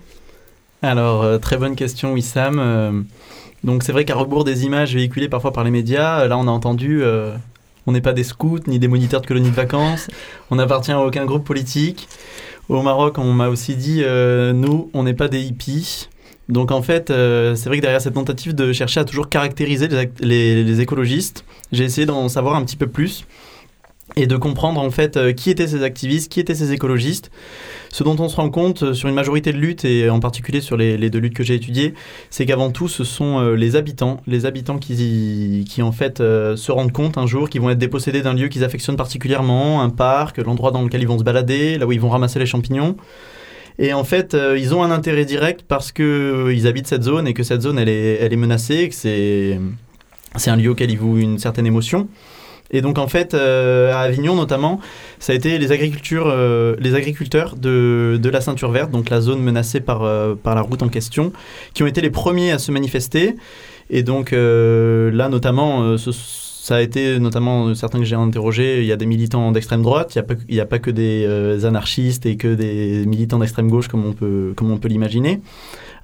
Alors, 0.84 1.40
très 1.40 1.58
bonne 1.58 1.76
question, 1.76 2.14
Wissam. 2.14 3.06
Donc 3.64 3.84
c'est 3.84 3.94
vrai 3.94 4.04
qu'à 4.04 4.16
rebours 4.16 4.44
des 4.44 4.66
images 4.66 4.94
véhiculées 4.94 5.30
parfois 5.30 5.54
par 5.54 5.64
les 5.64 5.72
médias, 5.72 6.28
là 6.28 6.38
on 6.38 6.48
a 6.48 6.52
entendu 6.52 7.02
euh, 7.02 7.34
on 7.88 7.94
n'est 7.94 8.02
pas 8.02 8.12
des 8.12 8.26
scouts 8.26 8.60
ni 8.68 8.78
des 8.78 8.90
moniteurs 8.90 9.22
de 9.22 9.26
colonies 9.26 9.52
de 9.52 9.56
vacances, 9.56 10.10
on 10.52 10.58
n'appartient 10.58 10.92
à 10.92 11.00
aucun 11.00 11.26
groupe 11.26 11.46
politique. 11.46 12.10
Au 12.70 12.82
Maroc, 12.82 13.18
on 13.18 13.34
m'a 13.34 13.50
aussi 13.50 13.76
dit 13.76 14.02
euh, 14.04 14.54
nous, 14.54 14.90
on 14.94 15.04
n'est 15.04 15.14
pas 15.14 15.28
des 15.28 15.42
hippies. 15.42 16.10
Donc 16.50 16.72
en 16.72 16.82
fait, 16.82 17.10
euh, 17.10 17.56
c'est 17.56 17.70
vrai 17.70 17.78
que 17.78 17.82
derrière 17.82 18.02
cette 18.02 18.16
tentative 18.16 18.54
de 18.54 18.74
chercher 18.74 19.00
à 19.00 19.06
toujours 19.06 19.30
caractériser 19.30 19.88
les 20.20 20.82
écologistes, 20.82 21.46
j'ai 21.72 21.86
essayé 21.86 22.06
d'en 22.06 22.28
savoir 22.28 22.56
un 22.56 22.64
petit 22.64 22.76
peu 22.76 22.88
plus 22.88 23.26
et 24.16 24.28
de 24.28 24.38
comprendre 24.38 24.80
en 24.80 24.92
fait 24.92 25.18
euh, 25.18 25.34
qui 25.34 25.50
étaient 25.50 25.68
ces 25.68 25.84
activistes, 25.84 26.32
qui 26.32 26.40
étaient 26.40 26.56
ces 26.56 26.72
écologistes. 26.72 27.32
Ce 27.90 28.04
dont 28.04 28.16
on 28.20 28.30
se 28.30 28.36
rend 28.36 28.50
compte 28.50 28.84
euh, 28.84 28.94
sur 28.94 29.10
une 29.10 29.16
majorité 29.16 29.52
de 29.52 29.58
luttes, 29.58 29.86
et 29.86 30.10
en 30.10 30.20
particulier 30.20 30.62
sur 30.62 30.78
les, 30.78 31.10
deux 31.10 31.20
luttes 31.20 31.34
que 31.34 31.44
j'ai 31.44 31.56
étudiées, 31.56 31.94
c'est 32.30 32.46
qu'avant 32.46 32.72
tout, 32.72 32.88
ce 32.88 33.04
sont 33.04 33.40
euh, 33.40 33.56
les 33.56 33.76
habitants, 33.76 34.22
les 34.28 34.46
habitants 34.46 34.78
qui, 34.78 35.66
en 35.82 35.92
fait 35.92 36.20
se 36.20 36.72
rendent 36.72 36.92
compte 36.92 37.18
un 37.18 37.26
jour 37.26 37.50
qu'ils 37.50 37.62
vont 37.62 37.70
être 37.70 37.78
dépossédés 37.78 38.22
d'un 38.22 38.34
lieu 38.34 38.48
qu'ils 38.48 38.64
affectionnent 38.64 38.96
particulièrement, 38.96 39.82
un 39.82 39.90
parc, 39.90 40.38
l'endroit 40.38 40.72
dans 40.72 40.82
lequel 40.82 41.02
ils 41.02 41.08
vont 41.08 41.20
se 41.20 41.24
balader, 41.24 41.78
là 41.78 41.86
où 41.86 41.92
ils 41.92 42.00
vont 42.00 42.10
ramasser 42.10 42.40
les 42.40 42.46
champignons. 42.46 42.96
Et 43.80 43.94
en 43.94 44.04
fait, 44.04 44.38
ils 44.56 44.76
ont 44.76 44.84
un 44.84 44.92
intérêt 44.92 45.26
direct 45.26 45.64
parce 45.68 45.92
qu'ils 45.92 46.68
habitent 46.68 46.88
cette 46.88 47.04
zone 47.04 47.28
et 47.28 47.34
que 47.34 47.42
cette 47.42 47.62
zone, 47.62 47.80
elle 47.80 47.90
est, 47.90 48.20
elle 48.22 48.32
est 48.32 48.38
menacée, 48.38 48.88
que 48.88 48.96
c'est, 48.96 49.60
c'est 50.36 50.52
un 50.52 50.56
lieu 50.56 50.70
auquel 50.70 50.92
ils 50.92 51.00
vouent 51.00 51.18
une 51.18 51.40
certaine 51.40 51.66
émotion. 51.66 52.08
Et 52.74 52.82
donc 52.82 52.98
en 52.98 53.08
fait, 53.08 53.36
euh, 53.36 53.94
à 53.94 54.00
Avignon 54.00 54.36
notamment, 54.36 54.80
ça 55.20 55.32
a 55.32 55.36
été 55.36 55.60
les, 55.60 55.72
euh, 55.72 56.76
les 56.80 56.96
agriculteurs 56.96 57.56
de, 57.56 58.20
la 58.24 58.42
ceinture 58.42 58.72
verte, 58.72 58.92
donc 58.92 59.12
la 59.12 59.22
zone 59.22 59.42
menacée 59.42 59.80
par, 59.80 60.02
euh, 60.02 60.34
par 60.34 60.56
la 60.56 60.62
route 60.62 60.82
en 60.82 60.90
question, 60.90 61.32
qui 61.76 61.84
ont 61.84 61.88
été 61.88 62.02
les 62.02 62.10
premiers 62.10 62.52
à 62.52 62.58
se 62.58 62.72
manifester. 62.72 63.36
Et 63.90 64.02
donc 64.02 64.32
là 64.32 65.30
notamment, 65.30 65.98
ça 65.98 66.78
a 66.78 66.82
été 66.82 67.20
notamment 67.20 67.76
certains 67.76 68.00
que 68.00 68.06
j'ai 68.06 68.16
interrogés, 68.16 68.80
il 68.80 68.86
y 68.86 68.92
a 68.92 68.96
des 68.96 69.06
militants 69.06 69.52
d'extrême 69.52 69.84
droite, 69.84 70.16
il 70.16 70.56
n'y 70.56 70.60
a, 70.60 70.66
pas 70.66 70.80
que 70.80 70.90
des 70.90 71.66
anarchistes 71.66 72.26
et 72.26 72.38
que 72.38 72.56
des 72.56 73.06
militants 73.06 73.38
d'extrême 73.38 73.70
gauche 73.70 73.90
comme 73.90 74.06
on 74.06 74.14
peut, 74.14 74.54
comme 74.56 74.72
on 74.72 74.78
peut 74.78 74.88
l'imaginer. 74.88 75.42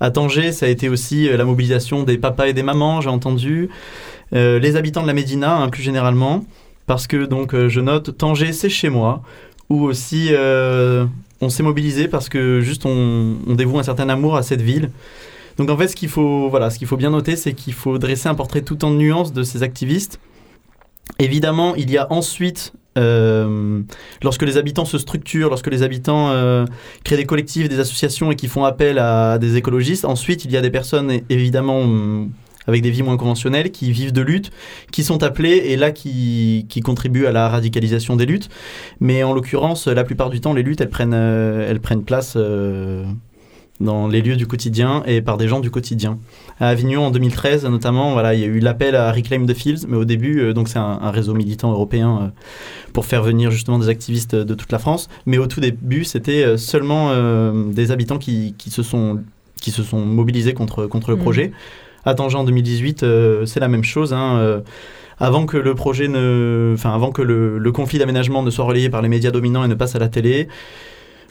À 0.02 0.12
Tanger, 0.12 0.52
ça 0.52 0.66
a 0.66 0.70
été 0.70 0.88
aussi 0.88 1.30
la 1.30 1.46
mobilisation 1.46 2.04
des 2.04 2.18
papas 2.18 2.48
et 2.48 2.54
des 2.54 2.64
mamans, 2.64 3.02
j'ai 3.02 3.10
entendu. 3.10 3.70
Les 4.32 4.76
habitants 4.76 5.02
de 5.02 5.08
la 5.08 5.14
Médina, 5.14 5.68
plus 5.72 5.84
généralement 5.84 6.46
parce 6.90 7.06
que 7.06 7.26
donc 7.26 7.54
euh, 7.54 7.70
je 7.70 7.82
note 7.82 8.18
Tanger 8.18 8.52
c'est 8.52 8.68
chez 8.68 8.90
moi 8.90 9.22
ou 9.70 9.84
aussi 9.84 10.30
euh, 10.32 11.06
on 11.40 11.48
s'est 11.50 11.62
mobilisé 11.62 12.08
parce 12.08 12.30
que 12.30 12.62
juste 12.62 12.84
on, 12.88 13.36
dévoue 13.50 13.78
un 13.78 13.84
certain 13.84 14.10
amour 14.10 14.36
à 14.36 14.42
cette 14.42 14.62
ville. 14.62 14.90
Donc 15.58 15.70
en 15.70 15.78
fait 15.78 15.88
ce 15.88 15.96
qu'il 15.96 16.10
faut 16.10 16.50
voilà 16.50 16.72
ce 16.72 16.80
qu'il 16.80 16.88
faut 16.88 16.98
bien 16.98 17.12
noter 17.12 17.36
c'est 17.36 17.54
qu'il 17.54 17.74
faut 17.74 18.00
dresser 18.00 18.28
un 18.28 18.34
portrait 18.34 18.64
tout 18.64 18.84
en 18.84 18.90
nuances 18.90 19.34
de 19.34 19.44
ces 19.44 19.62
activistes. 19.62 20.20
Évidemment 21.20 21.76
il 21.76 21.92
y 21.92 22.00
a 22.00 22.12
ensuite 22.12 22.74
euh, 22.98 23.82
lorsque 24.24 24.42
les 24.42 24.58
habitants 24.58 24.86
se 24.86 24.98
structurent, 24.98 25.50
lorsque 25.50 25.68
les 25.68 25.84
habitants 25.84 26.34
créent 27.04 27.18
des 27.18 27.28
collectifs, 27.28 27.70
des 27.70 27.80
associations 27.80 28.32
et 28.32 28.36
qui 28.36 28.48
font 28.48 28.66
appel 28.66 28.98
à 28.98 29.38
des 29.38 29.58
écologistes, 29.58 30.06
ensuite 30.06 30.44
il 30.44 30.50
y 30.50 30.58
a 30.58 30.62
des 30.62 30.72
personnes 30.72 31.20
évidemment 31.30 31.86
avec 32.70 32.82
des 32.82 32.92
vies 32.92 33.04
moins 33.04 33.18
conventionnelles, 33.18 33.72
qui 33.72 33.92
vivent 33.92 34.14
de 34.14 34.22
lutte, 34.22 34.52
qui 34.92 35.04
sont 35.04 35.24
appelés 35.24 35.58
et 35.58 35.76
là 35.76 35.92
qui, 35.92 36.66
qui 36.70 36.80
contribuent 36.80 37.26
à 37.26 37.32
la 37.32 37.50
radicalisation 37.50 38.16
des 38.16 38.26
luttes. 38.26 38.50
Mais 39.00 39.24
en 39.24 39.34
l'occurrence, 39.34 39.88
la 39.88 40.04
plupart 40.04 40.30
du 40.30 40.40
temps, 40.40 40.54
les 40.54 40.64
luttes, 40.64 40.82
elles 40.82 40.90
prennent, 40.90 41.14
euh, 41.14 41.70
elles 41.70 41.82
prennent 41.82 42.04
place 42.04 42.34
euh, 42.38 43.04
dans 43.80 44.08
les 44.08 44.22
lieux 44.22 44.36
du 44.36 44.46
quotidien 44.46 45.04
et 45.06 45.22
par 45.22 45.38
des 45.38 45.48
gens 45.48 45.60
du 45.60 45.72
quotidien. 45.72 46.20
À 46.60 46.70
Avignon, 46.70 47.08
en 47.08 47.12
2013, 47.12 47.66
notamment, 47.66 48.14
voilà, 48.14 48.34
il 48.34 48.42
y 48.42 48.44
a 48.44 48.48
eu 48.48 48.60
l'appel 48.60 48.96
à 48.96 49.12
Reclaim 49.12 49.46
the 49.46 49.54
Fields, 49.54 49.88
mais 49.88 49.98
au 49.98 50.06
début, 50.06 50.40
euh, 50.40 50.54
donc 50.54 50.68
c'est 50.68 50.80
un, 50.80 51.12
réseau 51.12 51.34
militant 51.34 51.72
européen 51.72 52.32
pour 52.94 53.06
faire 53.06 53.24
venir 53.24 53.52
justement 53.52 53.80
des 53.80 53.90
activistes 53.90 54.36
de 54.36 54.54
toute 54.54 54.72
la 54.72 54.80
France. 54.80 55.10
Mais 55.26 55.38
au 55.38 55.48
tout 55.48 55.60
début, 55.60 56.04
c'était 56.04 56.58
seulement 56.58 57.12
des 57.72 57.92
habitants 57.92 58.20
qui, 58.20 58.54
qui, 58.58 58.70
se 58.70 58.84
sont, 58.84 59.22
qui 59.60 59.72
se 59.72 59.82
sont 59.82 60.06
mobilisés 60.06 60.54
contre, 60.54 60.86
contre 60.86 61.10
le 61.10 61.18
mmh. 61.18 61.22
projet. 61.22 61.52
À 62.06 62.14
Tanger 62.14 62.38
en 62.38 62.44
2018, 62.44 63.04
euh, 63.04 63.46
c'est 63.46 63.60
la 63.60 63.68
même 63.68 63.84
chose. 63.84 64.14
Hein, 64.14 64.38
euh, 64.38 64.62
avant 65.20 65.46
que 65.46 65.58
le 65.58 65.76
projet 65.76 66.08
ne, 66.08 66.72
enfin 66.74 66.94
avant 66.94 67.12
que 67.12 67.22
le, 67.22 67.72
conflit 67.72 68.00
d'aménagement 68.00 68.42
ne 68.42 68.50
soit 68.50 68.66
relayé 68.66 68.90
par 68.90 69.02
les 69.02 69.10
médias 69.10 69.32
dominants 69.32 69.64
et 69.64 69.68
ne 69.68 69.76
passe 69.76 69.96
à 69.96 70.00
la 70.00 70.08
télé, 70.08 70.48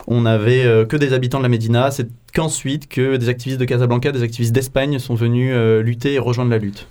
on 0.07 0.21
n'avait 0.21 0.63
euh, 0.63 0.85
que 0.85 0.95
des 0.95 1.13
habitants 1.13 1.39
de 1.39 1.43
la 1.43 1.49
Médina. 1.49 1.89
C'est 1.91 2.07
qu'ensuite 2.33 2.87
que 2.87 3.15
des 3.17 3.29
activistes 3.29 3.59
de 3.59 3.65
Casablanca, 3.65 4.11
des 4.11 4.23
activistes 4.23 4.53
d'Espagne 4.53 4.99
sont 4.99 5.15
venus 5.15 5.55
lutter 5.81 6.13
et 6.13 6.19
rejoindre 6.19 6.51
la 6.51 6.59
lutte. 6.59 6.87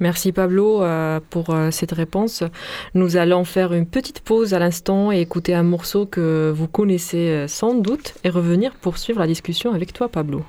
Merci 0.00 0.32
Pablo 0.32 0.82
pour 1.30 1.56
cette 1.70 1.92
réponse. 1.92 2.42
Nous 2.94 3.16
allons 3.16 3.44
faire 3.44 3.72
une 3.72 3.86
petite 3.86 4.20
pause 4.20 4.52
à 4.52 4.58
l'instant 4.58 5.12
et 5.12 5.20
écouter 5.20 5.54
un 5.54 5.62
morceau 5.62 6.04
que 6.04 6.52
vous 6.54 6.66
connaissez 6.66 7.46
sans 7.46 7.74
doute 7.74 8.14
et 8.24 8.28
revenir 8.28 8.72
poursuivre 8.74 9.20
la 9.20 9.28
discussion 9.28 9.72
avec 9.72 9.92
toi 9.92 10.08
Pablo. 10.08 10.42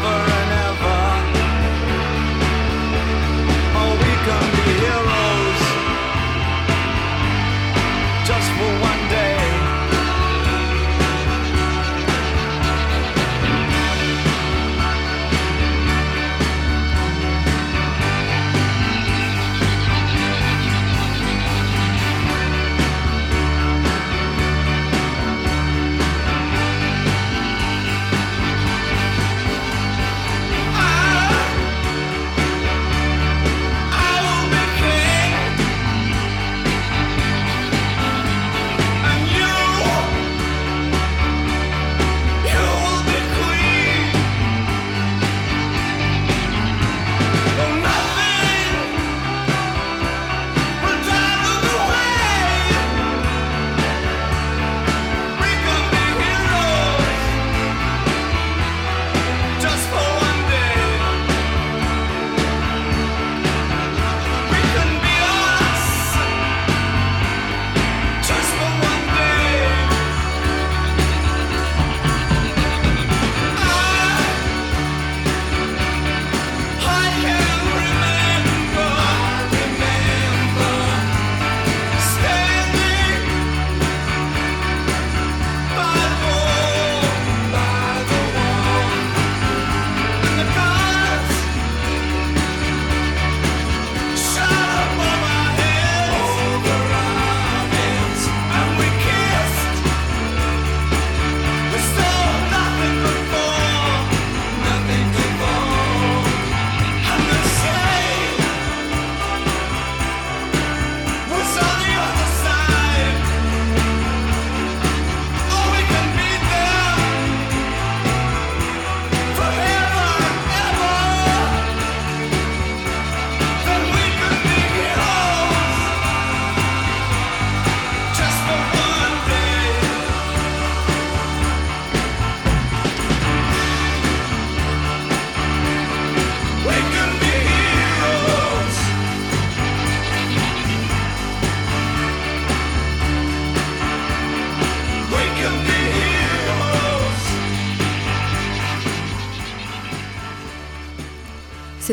over 0.00 0.27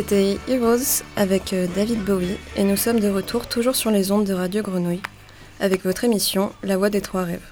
C'était 0.08 0.38
Heroes 0.48 1.02
avec 1.16 1.52
euh, 1.52 1.66
David 1.76 2.04
Bowie 2.04 2.38
et 2.56 2.64
nous 2.64 2.78
sommes 2.78 3.00
de 3.00 3.10
retour 3.10 3.48
toujours 3.48 3.76
sur 3.76 3.90
les 3.90 4.12
ondes 4.12 4.26
de 4.26 4.36
Radio 4.36 4.62
Grenouille 4.62 5.02
avec 5.60 5.84
votre 5.84 6.04
émission 6.04 6.52
La 6.62 6.78
Voix 6.78 6.92
des 6.92 7.02
Trois 7.02 7.24
Rêves. 7.24 7.48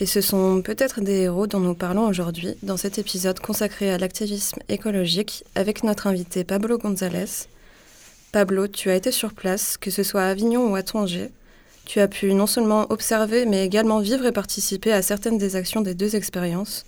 Et 0.00 0.06
ce 0.06 0.22
sont 0.22 0.62
peut-être 0.62 1.02
des 1.02 1.20
héros 1.20 1.46
dont 1.46 1.60
nous 1.60 1.74
parlons 1.74 2.06
aujourd'hui 2.06 2.56
dans 2.62 2.78
cet 2.78 2.98
épisode 2.98 3.40
consacré 3.40 3.92
à 3.92 3.98
l'activisme 3.98 4.60
écologique 4.70 5.44
avec 5.54 5.84
notre 5.84 6.06
invité 6.06 6.44
Pablo 6.44 6.78
González. 6.78 7.46
Pablo, 8.32 8.68
tu 8.68 8.88
as 8.88 8.94
été 8.94 9.10
sur 9.10 9.34
place, 9.34 9.76
que 9.76 9.90
ce 9.90 10.02
soit 10.02 10.22
à 10.22 10.30
Avignon 10.30 10.72
ou 10.72 10.76
à 10.76 10.82
Tanger. 10.82 11.28
Tu 11.84 12.00
as 12.00 12.08
pu 12.08 12.32
non 12.32 12.46
seulement 12.46 12.90
observer 12.90 13.44
mais 13.44 13.66
également 13.66 14.00
vivre 14.00 14.24
et 14.24 14.32
participer 14.32 14.94
à 14.94 15.02
certaines 15.02 15.36
des 15.36 15.56
actions 15.56 15.82
des 15.82 15.94
deux 15.94 16.16
expériences. 16.16 16.86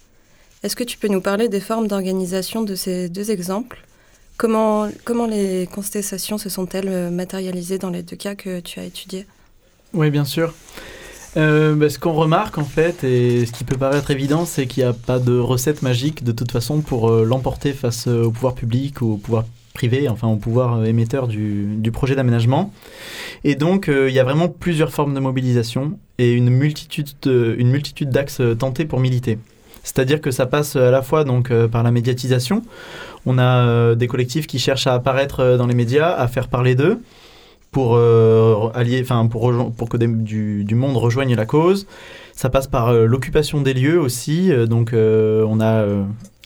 Est-ce 0.62 0.76
que 0.76 0.84
tu 0.84 0.96
peux 0.96 1.08
nous 1.08 1.20
parler 1.20 1.50
des 1.50 1.60
formes 1.60 1.88
d'organisation 1.88 2.62
de 2.62 2.74
ces 2.74 3.10
deux 3.10 3.30
exemples? 3.30 3.84
Comment, 4.36 4.88
comment 5.04 5.26
les 5.26 5.68
contestations 5.72 6.38
se 6.38 6.48
sont-elles 6.48 6.88
euh, 6.88 7.10
matérialisées 7.10 7.78
dans 7.78 7.90
les 7.90 8.02
deux 8.02 8.16
cas 8.16 8.34
que 8.34 8.60
tu 8.60 8.80
as 8.80 8.84
étudiés? 8.84 9.26
Oui, 9.92 10.10
bien 10.10 10.24
sûr. 10.24 10.52
Euh, 11.36 11.74
bah, 11.74 11.88
ce 11.88 11.98
qu'on 11.98 12.12
remarque 12.12 12.58
en 12.58 12.64
fait, 12.64 13.04
et 13.04 13.46
ce 13.46 13.52
qui 13.52 13.64
peut 13.64 13.76
paraître 13.76 14.10
évident, 14.10 14.44
c'est 14.44 14.66
qu'il 14.66 14.82
n'y 14.82 14.88
a 14.88 14.92
pas 14.92 15.18
de 15.18 15.36
recette 15.36 15.82
magique 15.82 16.24
de 16.24 16.32
toute 16.32 16.50
façon 16.52 16.80
pour 16.80 17.10
euh, 17.10 17.24
l'emporter 17.24 17.72
face 17.72 18.06
au 18.08 18.30
pouvoir 18.30 18.54
public 18.54 19.00
ou 19.02 19.12
au 19.14 19.16
pouvoir 19.16 19.44
privé, 19.72 20.08
enfin 20.08 20.28
au 20.28 20.36
pouvoir 20.36 20.84
émetteur 20.84 21.26
du, 21.26 21.74
du 21.76 21.90
projet 21.90 22.14
d'aménagement. 22.14 22.72
Et 23.42 23.56
donc 23.56 23.88
il 23.88 24.12
y 24.12 24.20
a 24.20 24.24
vraiment 24.24 24.48
plusieurs 24.48 24.92
formes 24.92 25.14
de 25.14 25.20
mobilisation 25.20 25.98
et 26.18 26.32
une 26.32 26.50
multitude, 26.50 27.08
de- 27.22 27.56
une 27.58 27.70
multitude 27.70 28.10
d'axes 28.10 28.40
tentés 28.58 28.84
pour 28.84 29.00
militer. 29.00 29.38
C'est-à-dire 29.84 30.20
que 30.20 30.32
ça 30.32 30.46
passe 30.46 30.74
à 30.74 30.90
la 30.90 31.02
fois 31.02 31.22
donc 31.22 31.50
euh, 31.50 31.68
par 31.68 31.84
la 31.84 31.92
médiatisation. 31.92 32.62
On 33.26 33.38
a 33.38 33.66
euh, 33.66 33.94
des 33.94 34.08
collectifs 34.08 34.48
qui 34.48 34.58
cherchent 34.58 34.88
à 34.88 34.94
apparaître 34.94 35.40
euh, 35.40 35.56
dans 35.56 35.66
les 35.66 35.74
médias, 35.74 36.12
à 36.12 36.26
faire 36.26 36.48
parler 36.48 36.74
d'eux, 36.74 36.98
pour 37.70 37.98
allier, 37.98 39.00
enfin 39.02 39.26
pour, 39.26 39.88
que 39.88 39.96
du, 39.96 40.74
monde 40.76 40.96
rejoigne 40.96 41.34
la 41.34 41.44
cause. 41.44 41.88
Ça 42.32 42.48
passe 42.48 42.68
par 42.68 42.92
l'occupation 42.92 43.62
des 43.62 43.74
lieux 43.74 44.00
aussi. 44.00 44.52
donc 44.68 44.92
on 44.94 45.60
a 45.60 45.84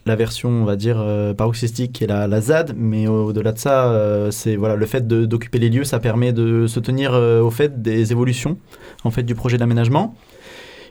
la 0.07 0.17
version, 0.17 0.49
on 0.49 0.65
va 0.65 0.77
dire, 0.77 1.05
paroxystique 1.37 1.93
qui 1.93 2.05
est 2.05 2.07
la, 2.07 2.27
la 2.29 2.41
ZAD, 2.41 2.73
mais 2.79 3.09
au-delà 3.09 3.53
de 3.53 3.59
ça, 3.59 3.95
c'est 4.31 4.57
voilà, 4.57 4.75
le 4.75 4.87
fait 4.87 5.07
d'occuper 5.07 5.59
les 5.59 5.69
lieux, 5.69 5.85
ça 5.85 5.99
permet 5.99 6.33
de 6.33 6.67
se 6.67 6.81
tenir 6.81 7.13
au 7.13 7.51
fait 7.51 7.83
des 7.83 8.11
évolutions 8.11 8.57
en 9.05 9.11
fait 9.11 9.23
du 9.23 9.35
projet 9.35 9.59
d'aménagement. 9.59 10.15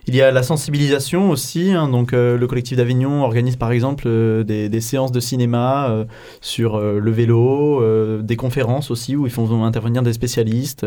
Il 0.08 0.16
y 0.16 0.22
a 0.22 0.30
la 0.30 0.42
sensibilisation 0.42 1.30
aussi, 1.30 1.70
hein, 1.72 1.86
donc 1.86 2.14
euh, 2.14 2.38
le 2.38 2.46
collectif 2.46 2.78
d'Avignon 2.78 3.24
organise 3.24 3.56
par 3.56 3.72
exemple 3.72 4.04
euh, 4.06 4.42
des, 4.42 4.80
séances 4.80 5.12
de 5.12 5.20
cinéma 5.20 5.90
euh, 5.90 6.06
sur 6.40 6.80
le 6.80 7.10
vélo, 7.10 7.82
des 8.22 8.36
conférences 8.36 8.90
aussi 8.90 9.16
où 9.16 9.26
ils 9.26 9.32
font 9.32 9.64
intervenir 9.64 10.02
des 10.02 10.14
spécialistes. 10.14 10.86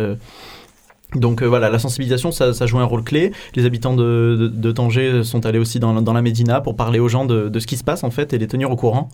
donc 1.13 1.43
voilà, 1.43 1.69
la 1.69 1.77
sensibilisation, 1.77 2.31
ça, 2.31 2.65
joue 2.65 2.79
un 2.79 2.83
rôle 2.83 3.03
clé. 3.03 3.31
Les 3.53 3.65
habitants 3.65 3.95
de, 3.95 4.51
de, 4.51 4.71
Tanger 4.71 5.23
sont 5.23 5.45
allés 5.45 5.59
aussi 5.59 5.79
dans, 5.79 6.13
la 6.13 6.21
Médina 6.23 6.59
pour 6.59 6.75
parler 6.75 6.97
aux 6.97 7.09
gens 7.09 7.25
de, 7.25 7.59
ce 7.59 7.67
qui 7.67 7.77
se 7.77 7.83
passe 7.83 8.03
en 8.03 8.09
fait 8.09 8.33
et 8.33 8.39
les 8.39 8.47
tenir 8.47 8.71
au 8.71 8.75
courant. 8.75 9.09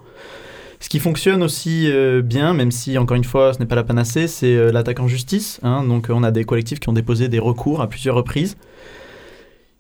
Ce 0.80 0.88
qui 0.88 1.00
fonctionne 1.00 1.44
aussi 1.44 1.92
bien, 2.24 2.54
même 2.54 2.72
si 2.72 2.98
encore 2.98 3.18
une 3.18 3.26
fois 3.26 3.54
ce 3.54 3.60
n'est 3.60 3.66
pas 3.66 3.76
la 3.76 3.84
panacée, 3.84 4.28
c'est 4.28 4.72
l'attaque 4.72 5.02
en 5.02 5.08
justice. 5.10 5.60
hein. 5.64 5.84
donc 5.84 6.08
on 6.10 6.24
a 6.24 6.32
des 6.32 6.46
collectifs 6.46 6.80
qui 6.80 6.88
ont 6.88 6.94
déposé 6.94 7.28
des 7.28 7.40
recours 7.40 7.82
à 7.82 7.90
plusieurs 7.90 8.16
reprises. 8.16 8.56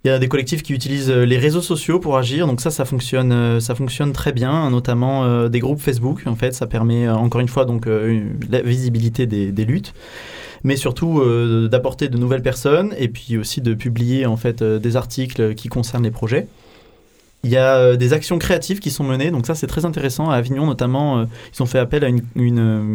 Il 0.07 0.11
y 0.11 0.13
a 0.13 0.19
des 0.19 0.29
collectifs 0.29 0.63
qui 0.63 0.71
utilisent 0.73 1.09
euh, 1.09 1.25
les 1.25 1.37
réseaux 1.37 1.61
sociaux 1.61 1.99
pour 1.99 2.17
agir, 2.17 2.47
donc 2.47 2.61
ça, 2.61 2.71
ça 2.71 2.85
fonctionne, 2.85 3.33
euh, 3.33 3.59
ça 3.59 3.75
fonctionne 3.75 4.13
très 4.13 4.31
bien, 4.31 4.69
notamment 4.69 5.25
euh, 5.25 5.49
des 5.49 5.59
groupes 5.59 5.81
Facebook. 5.81 6.21
En 6.27 6.37
fait, 6.37 6.53
ça 6.53 6.65
permet 6.65 7.09
encore 7.09 7.41
une 7.41 7.49
fois 7.49 7.65
donc 7.65 7.87
la 8.49 8.61
visibilité 8.61 9.25
des, 9.25 9.65
luttes, 9.65 9.93
mais 10.63 10.77
surtout 10.77 11.21
d'apporter 11.69 12.07
de 12.07 12.17
nouvelles 12.17 12.41
personnes 12.41 12.95
et 12.97 13.09
puis 13.09 13.37
aussi 13.37 13.59
de 13.59 13.73
publier 13.73 14.25
en 14.25 14.37
fait 14.37 14.63
des 14.63 14.95
articles 14.95 15.55
qui 15.55 15.67
concernent 15.67 16.03
les 16.03 16.11
projets. 16.11 16.47
Il 17.43 17.49
y 17.49 17.57
a 17.57 17.97
des 17.97 18.13
actions 18.13 18.39
créatives 18.39 18.79
qui 18.79 18.91
sont 18.91 19.03
menées, 19.03 19.29
donc 19.29 19.45
ça 19.45 19.55
c'est 19.55 19.67
très 19.67 19.83
intéressant. 19.83 20.29
À 20.29 20.35
Avignon 20.35 20.65
notamment, 20.65 21.25
ils 21.53 21.61
ont 21.61 21.65
fait 21.65 21.79
appel 21.79 22.05
à 22.05 22.07
une, 22.07 22.21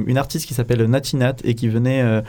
une, 0.06 0.16
artiste 0.16 0.46
qui 0.46 0.54
s'appelle 0.54 0.82
Natinat 0.84 1.36
et 1.44 1.54
qui 1.54 1.68
venait 1.68 2.22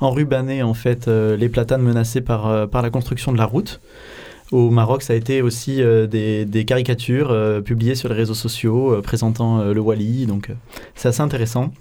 enrubanner 0.00 0.64
en 0.64 0.74
fait 0.74 1.06
les 1.06 1.48
platanes 1.48 1.82
menacés 1.82 2.20
par, 2.20 2.68
par 2.68 2.82
la 2.82 2.90
construction 2.90 3.32
de 3.32 3.38
la 3.38 3.46
route. 3.46 3.80
Au 4.52 4.70
Maroc, 4.70 5.02
ça 5.02 5.14
a 5.14 5.16
été 5.16 5.42
aussi 5.42 5.82
euh, 5.82 6.06
des, 6.06 6.64
caricatures 6.64 7.30
euh, 7.30 7.60
publiées 7.60 7.94
sur 7.94 8.08
les 8.08 8.14
réseaux 8.14 8.34
sociaux 8.34 8.92
euh, 8.92 9.00
présentant 9.00 9.64
le 9.64 9.80
Wali, 9.80 10.26
donc 10.26 10.50
c'est 10.94 11.08
assez 11.08 11.22
intéressant. 11.22 11.72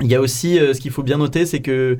Il 0.00 0.06
y 0.06 0.14
a 0.14 0.20
aussi, 0.20 0.56
ce 0.56 0.80
qu'il 0.80 0.92
faut 0.92 1.02
bien 1.02 1.18
noter, 1.18 1.44
c'est 1.44 1.60
que 1.60 1.98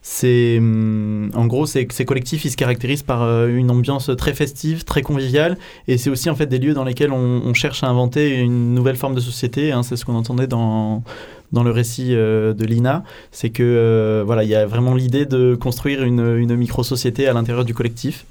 c'est, 0.00 0.56
hum, 0.58 1.30
en 1.34 1.46
gros, 1.46 1.66
ces, 1.66 1.86
collectifs, 1.86 2.48
se 2.48 2.56
caractérisent 2.56 3.02
par 3.02 3.46
une 3.46 3.70
ambiance 3.70 4.10
très 4.16 4.32
festive, 4.32 4.84
très 4.84 5.02
conviviale, 5.02 5.58
et 5.88 5.98
c'est 5.98 6.10
aussi 6.10 6.30
en 6.30 6.36
fait 6.36 6.46
des 6.46 6.58
lieux 6.58 6.72
dans 6.72 6.84
lesquels 6.84 7.12
on, 7.12 7.52
cherche 7.54 7.82
à 7.82 7.88
inventer 7.88 8.38
une 8.38 8.72
nouvelle 8.72 8.96
forme 8.96 9.14
de 9.14 9.20
société. 9.20 9.72
hein, 9.72 9.82
c'est 9.82 9.96
ce 9.96 10.04
qu'on 10.04 10.14
entendait 10.14 10.46
dans 10.46 11.02
dans 11.52 11.62
le 11.62 11.70
récit 11.70 12.10
de 12.10 12.64
Lina, 12.64 13.04
c'est 13.30 13.50
que 13.50 14.22
voilà, 14.24 14.42
il 14.42 14.48
y 14.48 14.54
a 14.54 14.66
vraiment 14.66 14.94
l'idée 14.94 15.26
de 15.26 15.54
construire 15.54 16.02
une, 16.02 16.36
une 16.36 16.56
micro-société 16.56 17.28
à 17.28 17.32
l'intérieur 17.32 17.64
du 17.64 17.74
collectif. 17.74 18.24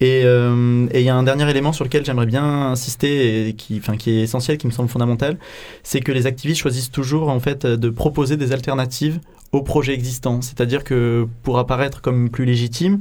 Et 0.00 0.22
euh, 0.24 0.86
et 0.92 1.00
il 1.00 1.04
y 1.04 1.08
a 1.08 1.16
un 1.16 1.24
dernier 1.24 1.48
élément 1.50 1.72
sur 1.72 1.84
lequel 1.84 2.04
j'aimerais 2.04 2.26
bien 2.26 2.70
insister 2.70 3.48
et 3.48 3.54
qui, 3.54 3.78
enfin, 3.78 3.96
qui 3.96 4.10
est 4.10 4.22
essentiel, 4.22 4.56
qui 4.56 4.66
me 4.66 4.72
semble 4.72 4.88
fondamental, 4.88 5.38
c'est 5.82 6.00
que 6.00 6.12
les 6.12 6.26
activistes 6.26 6.60
choisissent 6.60 6.90
toujours 6.90 7.28
en 7.30 7.40
fait 7.40 7.66
de 7.66 7.90
proposer 7.90 8.36
des 8.36 8.52
alternatives 8.52 9.18
aux 9.52 9.62
projets 9.62 9.94
existants. 9.94 10.40
C'est-à-dire 10.40 10.84
que 10.84 11.26
pour 11.42 11.58
apparaître 11.58 12.00
comme 12.00 12.30
plus 12.30 12.44
légitime, 12.44 13.00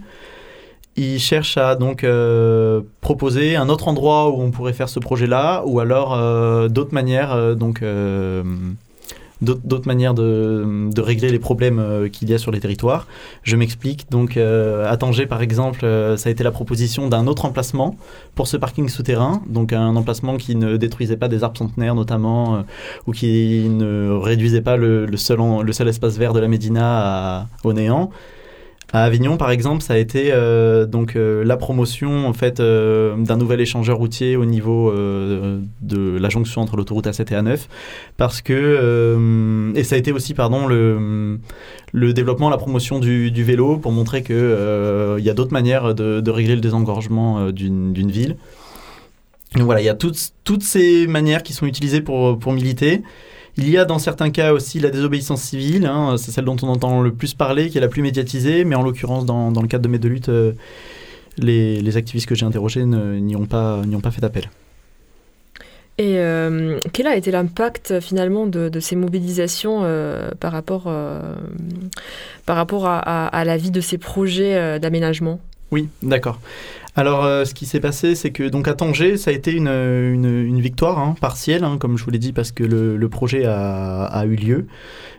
ils 0.95 1.19
cherchent 1.19 1.57
à 1.57 1.75
donc 1.75 2.03
euh, 2.03 2.81
proposer 3.01 3.55
un 3.55 3.69
autre 3.69 3.87
endroit 3.87 4.29
où 4.29 4.41
on 4.41 4.49
pourrait 4.49 4.73
faire 4.73 4.89
ce 4.89 4.99
projet-là, 4.99 5.63
ou 5.67 5.79
alors 5.79 6.15
euh, 6.15 6.67
d'autres 6.67 6.95
manières, 6.95 7.55
donc 7.55 7.83
d'autres 9.41 9.87
manières 9.87 10.13
de, 10.13 10.89
de 10.91 11.01
régler 11.01 11.29
les 11.29 11.39
problèmes 11.39 11.79
euh, 11.79 12.09
qu'il 12.09 12.29
y 12.29 12.33
a 12.33 12.37
sur 12.37 12.51
les 12.51 12.59
territoires. 12.59 13.07
Je 13.43 13.55
m'explique. 13.55 14.09
Donc 14.09 14.35
euh, 14.37 14.89
à 14.89 14.97
Tanger, 14.97 15.25
par 15.27 15.41
exemple, 15.41 15.85
euh, 15.85 16.17
ça 16.17 16.29
a 16.29 16.31
été 16.31 16.43
la 16.43 16.51
proposition 16.51 17.07
d'un 17.07 17.27
autre 17.27 17.45
emplacement 17.45 17.95
pour 18.35 18.47
ce 18.47 18.57
parking 18.57 18.89
souterrain, 18.89 19.41
donc 19.47 19.73
un 19.73 19.95
emplacement 19.95 20.37
qui 20.37 20.55
ne 20.55 20.77
détruisait 20.77 21.17
pas 21.17 21.27
des 21.27 21.43
arbres 21.43 21.57
centenaires 21.57 21.95
notamment, 21.95 22.55
euh, 22.55 22.61
ou 23.05 23.11
qui 23.11 23.67
ne 23.69 24.11
réduisait 24.11 24.61
pas 24.61 24.77
le, 24.77 25.05
le 25.05 25.17
seul, 25.17 25.39
le 25.63 25.73
seul 25.73 25.87
espace 25.87 26.17
vert 26.17 26.33
de 26.33 26.39
la 26.39 26.47
Médina 26.47 27.39
à- 27.41 27.47
au 27.63 27.73
néant. 27.73 28.09
À 28.93 29.03
Avignon, 29.03 29.35
par 29.35 29.51
exemple, 29.51 29.83
ça 29.83 29.95
a 29.95 29.97
été 29.97 30.29
euh, 30.31 30.85
donc 30.85 31.17
euh, 31.17 31.43
la 31.43 31.57
promotion 31.57 32.25
en 32.25 32.31
fait 32.31 32.61
euh, 32.61 33.17
d'un 33.17 33.35
nouvel 33.35 33.59
échangeur 33.59 33.97
routier 33.97 34.37
au 34.37 34.45
niveau 34.45 34.93
de 34.93 36.17
la 36.17 36.29
jonction 36.29 36.61
entre 36.61 36.77
l'autoroute 36.77 37.05
A7 37.05 37.33
et 37.33 37.35
A9, 37.35 37.67
parce 38.15 38.41
que 38.41 39.73
et 39.75 39.83
ça 39.83 39.95
a 39.95 39.97
été 39.97 40.13
aussi 40.13 40.33
pardon 40.33 40.67
le 40.67 41.39
développement, 42.13 42.49
la 42.49 42.57
promotion 42.57 42.99
du, 42.99 43.43
vélo 43.43 43.77
pour 43.77 43.91
montrer 43.91 44.23
que 44.23 45.15
il 45.19 45.23
y 45.23 45.29
a 45.29 45.33
d'autres 45.33 45.53
manières 45.53 45.93
de, 45.93 46.21
de 46.21 46.31
régler 46.31 46.55
le 46.55 46.61
désengorgement 46.61 47.51
d'une 47.51 47.91
d'une 47.91 48.09
ville. 48.09 48.37
Donc 49.55 49.63
voilà, 49.63 49.81
il 49.81 49.85
y 49.85 49.89
a 49.89 49.95
toutes, 49.95 50.33
toutes 50.43 50.63
ces 50.63 51.07
manières 51.07 51.43
qui 51.43 51.53
sont 51.53 51.65
utilisées 51.65 52.01
pour, 52.01 52.37
pour 52.37 52.53
militer. 52.53 53.01
Il 53.57 53.69
y 53.69 53.77
a 53.77 53.85
dans 53.85 53.97
certains 53.97 54.29
cas 54.29 54.53
aussi 54.53 54.79
la 54.79 54.89
désobéissance 54.91 55.41
civile, 55.41 55.85
hein, 55.87 56.15
c'est 56.17 56.31
celle 56.31 56.45
dont 56.45 56.57
on 56.61 56.67
entend 56.67 57.01
le 57.01 57.11
plus 57.11 57.33
parler, 57.33 57.69
qui 57.69 57.77
est 57.79 57.81
la 57.81 57.87
plus 57.87 58.03
médiatisée, 58.03 58.63
mais 58.65 58.75
en 58.75 58.83
l'occurrence, 58.83 59.25
dans, 59.25 59.51
dans 59.51 59.61
le 59.63 59.67
cadre 59.67 59.83
de 59.83 59.89
mes 59.89 59.97
deux 59.97 60.09
luttes, 60.09 60.29
euh, 60.29 60.51
les, 61.39 61.81
les 61.81 61.97
activistes 61.97 62.27
que 62.27 62.35
j'ai 62.35 62.45
interrogés 62.45 62.85
n'y 62.85 63.35
ont, 63.35 63.45
pas- 63.47 63.81
ont 63.91 63.99
pas 63.99 64.11
fait 64.11 64.23
appel. 64.23 64.49
Et 65.97 66.19
euh, 66.19 66.77
quel 66.93 67.07
a 67.07 67.15
été 67.15 67.31
l'impact 67.31 67.99
finalement 67.99 68.45
de, 68.45 68.69
de 68.69 68.79
ces 68.79 68.95
mobilisations 68.95 69.79
euh, 69.81 70.29
par 70.39 70.51
rapport, 70.51 70.83
euh, 70.85 71.33
par 72.45 72.55
rapport 72.57 72.85
à, 72.85 72.99
à- 72.99 73.27
à 73.27 73.43
la 73.43 73.57
vie 73.57 73.71
de 73.71 73.81
ces 73.81 73.97
projets 73.97 74.79
d'aménagement? 74.79 75.39
Oui, 75.71 75.89
d'accord. 76.03 76.39
Alors, 76.99 77.23
euh, 77.25 77.45
ce 77.45 77.53
qui 77.53 77.67
s'est 77.67 77.79
passé, 77.79 78.15
c'est 78.15 78.31
que 78.31 78.41
donc 78.41 78.67
à 78.67 78.73
Tanger, 78.73 79.17
ça 79.17 79.29
a 79.29 79.33
été 79.33 79.51
une, 79.51 79.67
une, 79.67 80.59
victoire 80.59 80.97
hein, 80.97 81.15
partielle, 81.21 81.63
hein, 81.63 81.77
comme 81.79 81.95
je 81.95 82.03
vous 82.03 82.09
l'ai 82.09 82.17
dit, 82.17 82.33
parce 82.33 82.51
que 82.51 82.63
le, 82.63 82.97
le 82.97 83.07
projet 83.07 83.45
a, 83.45 84.05
a 84.05 84.25
eu 84.25 84.35
lieu. 84.35 84.65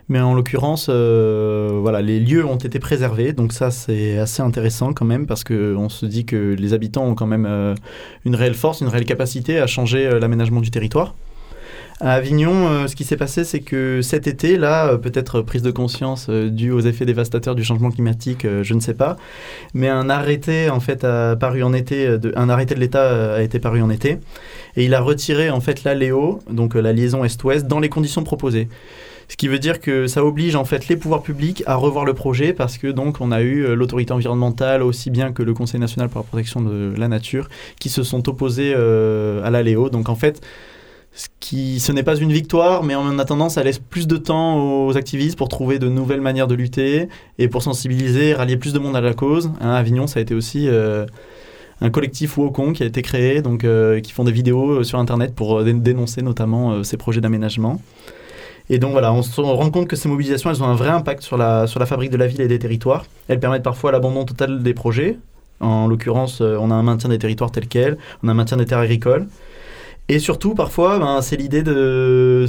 Mais 0.09 0.19
en 0.19 0.33
l'occurrence, 0.33 0.87
euh, 0.89 1.79
voilà, 1.81 2.01
les 2.01 2.19
lieux 2.19 2.45
ont 2.45 2.57
été 2.57 2.79
préservés, 2.79 3.31
donc 3.31 3.53
ça 3.53 3.71
c'est 3.71 4.17
assez 4.17 4.41
intéressant 4.41 4.91
quand 4.91 5.05
même, 5.05 5.25
parce 5.25 5.45
que 5.45 5.73
on 5.77 5.87
se 5.87 6.05
dit 6.05 6.25
que 6.25 6.53
les 6.59 6.73
habitants 6.73 7.05
ont 7.05 7.15
quand 7.15 7.27
même 7.27 7.45
euh, 7.45 7.75
une 8.25 8.35
réelle 8.35 8.55
force, 8.55 8.81
une 8.81 8.89
réelle 8.89 9.05
capacité 9.05 9.59
à 9.59 9.65
changer 9.65 10.19
l'aménagement 10.19 10.59
du 10.59 10.71
territoire. 10.71 11.15
À 12.01 12.13
Avignon, 12.13 12.69
euh, 12.69 12.87
ce 12.87 12.95
qui 12.95 13.03
s'est 13.03 13.17
passé, 13.17 13.43
c'est 13.43 13.59
que 13.59 14.01
cet 14.01 14.25
été, 14.25 14.55
là, 14.55 14.87
euh, 14.87 14.97
peut-être 14.97 15.41
prise 15.41 15.61
de 15.61 15.69
conscience 15.69 16.27
euh, 16.29 16.49
due 16.49 16.71
aux 16.71 16.79
effets 16.79 17.05
dévastateurs 17.05 17.55
du 17.55 17.63
changement 17.65 17.91
climatique, 17.91 18.47
je 18.63 18.73
ne 18.73 18.79
sais 18.79 18.93
pas, 18.93 19.17
mais 19.73 19.89
un 19.89 20.09
arrêté 20.09 20.69
en 20.69 20.79
fait 20.79 21.03
a 21.03 21.35
paru 21.35 21.61
en 21.61 21.73
été, 21.73 22.17
de, 22.17 22.31
un 22.37 22.47
arrêté 22.47 22.73
de 22.73 22.79
l'État 22.79 23.35
a 23.35 23.41
été 23.41 23.59
paru 23.59 23.81
en 23.81 23.89
été, 23.89 24.17
et 24.77 24.85
il 24.85 24.93
a 24.93 25.01
retiré 25.01 25.49
en 25.49 25.59
fait 25.59 25.83
la 25.83 25.93
Léo, 25.93 26.39
donc 26.49 26.75
la 26.75 26.93
liaison 26.93 27.25
est-ouest, 27.25 27.67
dans 27.67 27.81
les 27.81 27.89
conditions 27.89 28.23
proposées. 28.23 28.69
Ce 29.27 29.35
qui 29.35 29.49
veut 29.49 29.59
dire 29.59 29.81
que 29.81 30.07
ça 30.07 30.23
oblige 30.23 30.55
en 30.55 30.63
fait 30.63 30.87
les 30.87 30.95
pouvoirs 30.95 31.21
publics 31.21 31.63
à 31.67 31.75
revoir 31.75 32.05
le 32.05 32.13
projet 32.13 32.53
parce 32.53 32.77
que 32.77 32.87
donc 32.87 33.17
on 33.19 33.31
a 33.31 33.41
eu 33.41 33.75
l'autorité 33.75 34.11
environnementale 34.11 34.81
aussi 34.81 35.11
bien 35.11 35.33
que 35.33 35.43
le 35.43 35.53
Conseil 35.53 35.79
national 35.79 36.09
pour 36.09 36.21
la 36.21 36.25
protection 36.25 36.61
de 36.61 36.93
la 36.97 37.07
nature 37.07 37.47
qui 37.79 37.89
se 37.89 38.01
sont 38.01 38.27
opposés 38.27 38.73
à 38.73 39.49
la 39.51 39.61
Léo. 39.61 39.89
Donc 39.89 40.09
en 40.09 40.15
fait, 40.15 40.41
ce, 41.19 41.27
ce 41.79 41.91
n'est 41.91 42.03
pas 42.03 42.15
une 42.15 42.31
victoire, 42.31 42.83
mais 42.83 42.95
en 42.95 43.19
attendant, 43.19 43.49
ça 43.49 43.61
laisse 43.61 43.79
plus 43.79 44.07
de 44.07 44.15
temps 44.15 44.85
aux 44.85 44.95
activistes 44.95 45.37
pour 45.37 45.49
trouver 45.49 45.77
de 45.77 45.89
nouvelles 45.89 46.21
manières 46.21 46.47
de 46.47 46.55
lutter 46.55 47.09
et 47.37 47.47
pour 47.49 47.61
sensibiliser, 47.61 48.33
rallier 48.33 48.55
plus 48.55 48.71
de 48.71 48.79
monde 48.79 48.95
à 48.95 49.01
la 49.01 49.13
cause. 49.13 49.51
Hein, 49.59 49.71
à 49.71 49.75
Avignon, 49.75 50.07
ça 50.07 50.19
a 50.19 50.21
été 50.21 50.33
aussi 50.33 50.67
euh, 50.69 51.05
un 51.81 51.89
collectif 51.89 52.37
Wokon 52.37 52.71
qui 52.71 52.83
a 52.83 52.85
été 52.85 53.01
créé, 53.01 53.41
donc 53.41 53.65
euh, 53.65 53.99
qui 53.99 54.13
font 54.13 54.23
des 54.23 54.31
vidéos 54.31 54.79
euh, 54.79 54.83
sur 54.83 54.97
Internet 54.97 55.35
pour 55.35 55.61
dé- 55.63 55.73
dénoncer 55.73 56.21
notamment 56.21 56.83
ces 56.83 56.95
projets 56.95 57.21
d'aménagement. 57.21 57.81
Et 58.69 58.77
donc 58.77 58.91
voilà, 58.91 59.11
on 59.11 59.23
se 59.23 59.41
rend 59.41 59.71
compte 59.71 59.87
que 59.87 59.97
ces 59.97 60.07
mobilisations, 60.07 60.51
elles 60.51 60.63
ont 60.63 60.67
un 60.67 60.75
vrai 60.75 60.89
impact 60.89 61.23
sur 61.23 61.37
la, 61.37 61.67
sur 61.67 61.79
la 61.79 61.85
fabrique 61.85 62.11
de 62.11 62.17
la 62.17 62.27
ville 62.27 62.41
et 62.41 62.47
des 62.47 62.59
territoires. 62.59 63.05
Elles 63.27 63.39
permettent 63.39 63.63
parfois 63.63 63.91
l'abandon 63.91 64.23
total 64.23 64.63
des 64.63 64.73
projets. 64.73 65.17
En 65.59 65.87
l'occurrence, 65.87 66.39
on 66.39 66.71
a 66.71 66.73
un 66.75 66.83
maintien 66.83 67.09
des 67.09 67.17
territoires 67.17 67.51
tels 67.51 67.67
quels, 67.67 67.97
on 68.23 68.29
a 68.29 68.31
un 68.31 68.35
maintien 68.35 68.55
des 68.55 68.65
terres 68.65 68.77
agricoles. 68.79 69.27
Et 70.11 70.17
surtout, 70.17 70.55
parfois, 70.55 70.97
ben, 70.97 71.21
c'est 71.21 71.37
l'idée 71.37 71.61
de, 71.61 72.47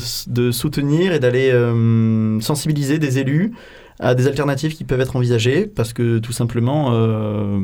soutenir 0.51 1.13
et 1.13 1.19
d'aller 1.19 1.51
euh, 1.51 2.41
sensibiliser 2.41 2.99
des 2.99 3.19
élus 3.19 3.53
à 3.99 4.15
des 4.15 4.27
alternatives 4.27 4.75
qui 4.75 4.85
peuvent 4.85 5.03
être 5.03 5.15
envisagées, 5.15 5.67
parce 5.67 5.93
que 5.93 6.19
tout 6.21 6.33
simplement, 6.33 6.95
euh, 6.95 7.59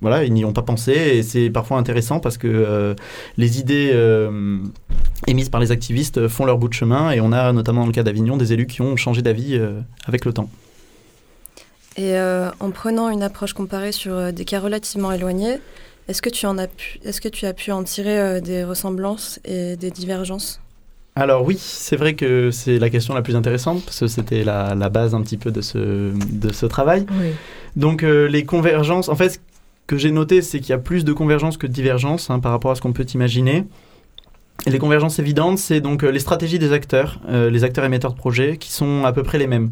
voilà, 0.00 0.24
ils 0.24 0.32
n'y 0.32 0.46
ont 0.46 0.54
pas 0.54 0.62
pensé, 0.62 0.92
et 0.92 1.22
c'est 1.22 1.50
parfois 1.50 1.76
intéressant 1.76 2.18
parce 2.18 2.38
que 2.38 2.48
euh, 2.48 2.94
les 3.36 3.60
idées 3.60 3.94
émises 5.26 5.50
par 5.50 5.60
les 5.60 5.70
activistes 5.70 6.28
font 6.28 6.46
leur 6.46 6.56
bout 6.56 6.68
de 6.68 6.74
chemin, 6.74 7.10
et 7.10 7.20
on 7.20 7.30
a 7.30 7.52
notamment 7.52 7.82
dans 7.82 7.88
le 7.88 7.92
cas 7.92 8.02
d'Avignon 8.02 8.38
des 8.38 8.54
élus 8.54 8.66
qui 8.66 8.80
ont 8.80 8.96
changé 8.96 9.20
d'avis 9.20 9.60
avec 10.06 10.24
le 10.24 10.32
temps. 10.32 10.48
Et 11.98 12.18
en 12.18 12.70
prenant 12.70 13.10
une 13.10 13.22
approche 13.22 13.52
comparée 13.52 13.92
sur 13.92 14.32
des 14.32 14.46
cas 14.46 14.60
relativement 14.60 15.12
éloignés, 15.12 15.58
est-ce 16.08 16.22
que, 16.22 16.30
tu 16.30 16.46
en 16.46 16.58
as 16.58 16.68
pu, 16.68 16.98
est-ce 17.04 17.20
que 17.20 17.28
tu 17.28 17.46
as 17.46 17.52
pu 17.52 17.72
en 17.72 17.82
tirer 17.82 18.18
euh, 18.18 18.40
des 18.40 18.64
ressemblances 18.64 19.40
et 19.44 19.76
des 19.76 19.90
divergences? 19.90 20.60
Alors 21.18 21.44
oui, 21.44 21.56
c'est 21.58 21.96
vrai 21.96 22.14
que 22.14 22.50
c'est 22.50 22.78
la 22.78 22.90
question 22.90 23.14
la 23.14 23.22
plus 23.22 23.36
intéressante, 23.36 23.82
parce 23.84 24.00
que 24.00 24.06
c'était 24.06 24.44
la, 24.44 24.74
la 24.74 24.90
base 24.90 25.14
un 25.14 25.22
petit 25.22 25.38
peu 25.38 25.50
de 25.50 25.62
ce, 25.62 26.12
de 26.14 26.52
ce 26.52 26.66
travail. 26.66 27.06
Oui. 27.18 27.30
Donc 27.74 28.02
euh, 28.02 28.28
les 28.28 28.44
convergences, 28.44 29.08
en 29.08 29.16
fait, 29.16 29.30
ce 29.30 29.38
que 29.86 29.96
j'ai 29.96 30.10
noté, 30.10 30.42
c'est 30.42 30.60
qu'il 30.60 30.70
y 30.70 30.74
a 30.74 30.78
plus 30.78 31.04
de 31.06 31.14
convergences 31.14 31.56
que 31.56 31.66
de 31.66 31.72
divergences 31.72 32.28
hein, 32.28 32.38
par 32.38 32.52
rapport 32.52 32.70
à 32.70 32.74
ce 32.74 32.82
qu'on 32.82 32.92
peut 32.92 33.06
imaginer. 33.14 33.64
Et 34.66 34.70
les 34.70 34.78
convergences 34.78 35.18
évidentes, 35.18 35.58
c'est 35.58 35.80
donc 35.80 36.02
euh, 36.02 36.10
les 36.10 36.18
stratégies 36.18 36.58
des 36.58 36.72
acteurs, 36.72 37.20
euh, 37.28 37.48
les 37.48 37.64
acteurs 37.64 37.84
émetteurs 37.84 38.12
de 38.12 38.18
projets, 38.18 38.58
qui 38.58 38.70
sont 38.70 39.04
à 39.04 39.12
peu 39.12 39.22
près 39.22 39.38
les 39.38 39.46
mêmes. 39.46 39.70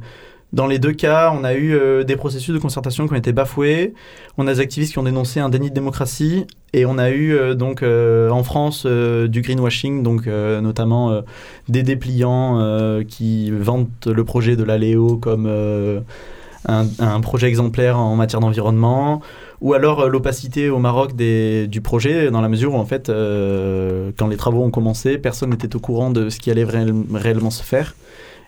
Dans 0.55 0.69
les 0.69 0.79
deux 0.79 0.93
cas, 0.93 1.35
on 1.37 1.43
a 1.43 1.55
eu 1.55 1.75
euh, 1.75 2.05
des 2.05 2.15
processus 2.15 2.55
de 2.55 2.61
concertation 2.61 3.09
qui 3.09 3.13
ont 3.13 3.17
été 3.17 3.33
bafoués, 3.33 3.93
on 4.39 4.47
a 4.47 4.55
des 4.55 4.61
activistes 4.61 4.93
qui 4.93 5.01
ont 5.01 5.03
dénoncé 5.03 5.41
un 5.41 5.49
déni 5.49 5.69
de 5.69 5.75
démocratie, 5.75 6.47
et 6.73 6.87
on 6.87 6.97
a 6.97 7.11
eu 7.11 7.35
euh, 7.35 7.55
donc 7.55 7.83
euh, 7.83 8.31
en 8.31 8.45
France 8.45 8.87
du 8.87 9.41
greenwashing, 9.41 10.05
donc 10.05 10.27
notamment 10.27 11.23
des 11.69 11.83
dépliants 11.83 13.03
qui 13.09 13.51
vantent 13.51 14.07
le 14.07 14.25
projet 14.25 14.55
de 14.55 14.63
la 14.63 14.79
Léo 14.79 15.17
comme 15.17 15.51
un, 16.69 17.21
projet 17.21 17.49
exemplaire 17.49 17.99
en 17.99 18.15
matière 18.15 18.39
d'environnement, 18.39 19.23
ou 19.61 19.75
alors 19.75 20.09
l'opacité 20.09 20.71
au 20.71 20.79
Maroc 20.79 21.17
du 21.17 21.81
projet, 21.83 22.31
dans 22.31 22.41
la 22.41 22.49
mesure 22.49 22.75
où 22.75 22.77
en 22.77 22.85
fait, 22.85 23.09
quand 23.09 24.29
les 24.29 24.37
travaux 24.37 24.63
ont 24.63 24.71
commencé, 24.71 25.19
personne 25.19 25.51
n'était 25.51 25.75
au 25.75 25.81
courant 25.81 26.11
de 26.11 26.29
ce 26.31 26.39
qui 26.39 26.53
allait 26.53 26.65
réel- 26.65 26.95
réellement 27.13 27.51
se 27.51 27.65
faire. 27.65 27.95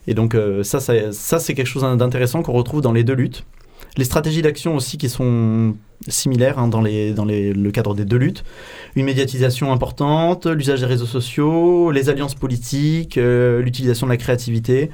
Et 0.07 0.15
donc 0.15 0.35
euh, 0.35 0.63
ça, 0.63 0.81
ça, 0.81 1.13
ça, 1.13 1.39
c'est 1.39 1.55
quelque 1.55 1.67
chose 1.67 1.83
d'intéressant 1.83 2.43
qu'on 2.43 2.53
retrouve 2.53 2.81
dans 2.81 2.93
les 2.93 3.05
deux 3.05 3.15
luttes. 3.15 3.45
Les 3.97 4.05
stratégies 4.05 4.43
d'action 4.43 4.77
aussi 4.77 4.99
qui 4.99 5.09
sont 5.09 5.75
similaires 6.09 6.59
hein, 6.59 6.69
dans, 6.69 6.83
le 6.83 7.71
cadre 7.71 7.95
des 7.95 8.05
deux 8.05 8.19
luttes. 8.19 8.45
Une 8.95 9.07
médiatisation 9.07 9.73
importante, 9.73 10.47
l'usage 10.47 10.81
des 10.81 10.87
réseaux 10.87 11.07
sociaux, 11.07 11.91
les 11.91 12.11
alliances 12.11 12.35
politiques, 12.35 13.17
euh, 13.17 13.63
l'utilisation 13.63 14.07
de 14.07 14.13
la 14.13 14.19
créativité. 14.19 14.91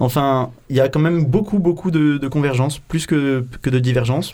Enfin, 0.00 0.50
il 0.68 0.76
y 0.76 0.80
a 0.80 0.88
quand 0.88 1.00
même 1.00 1.24
beaucoup, 1.24 1.58
beaucoup 1.58 1.90
de, 1.90 2.18
de 2.18 2.28
convergences, 2.28 2.78
plus 2.78 3.06
que, 3.06 3.44
que 3.62 3.70
de 3.70 3.78
divergences. 3.78 4.32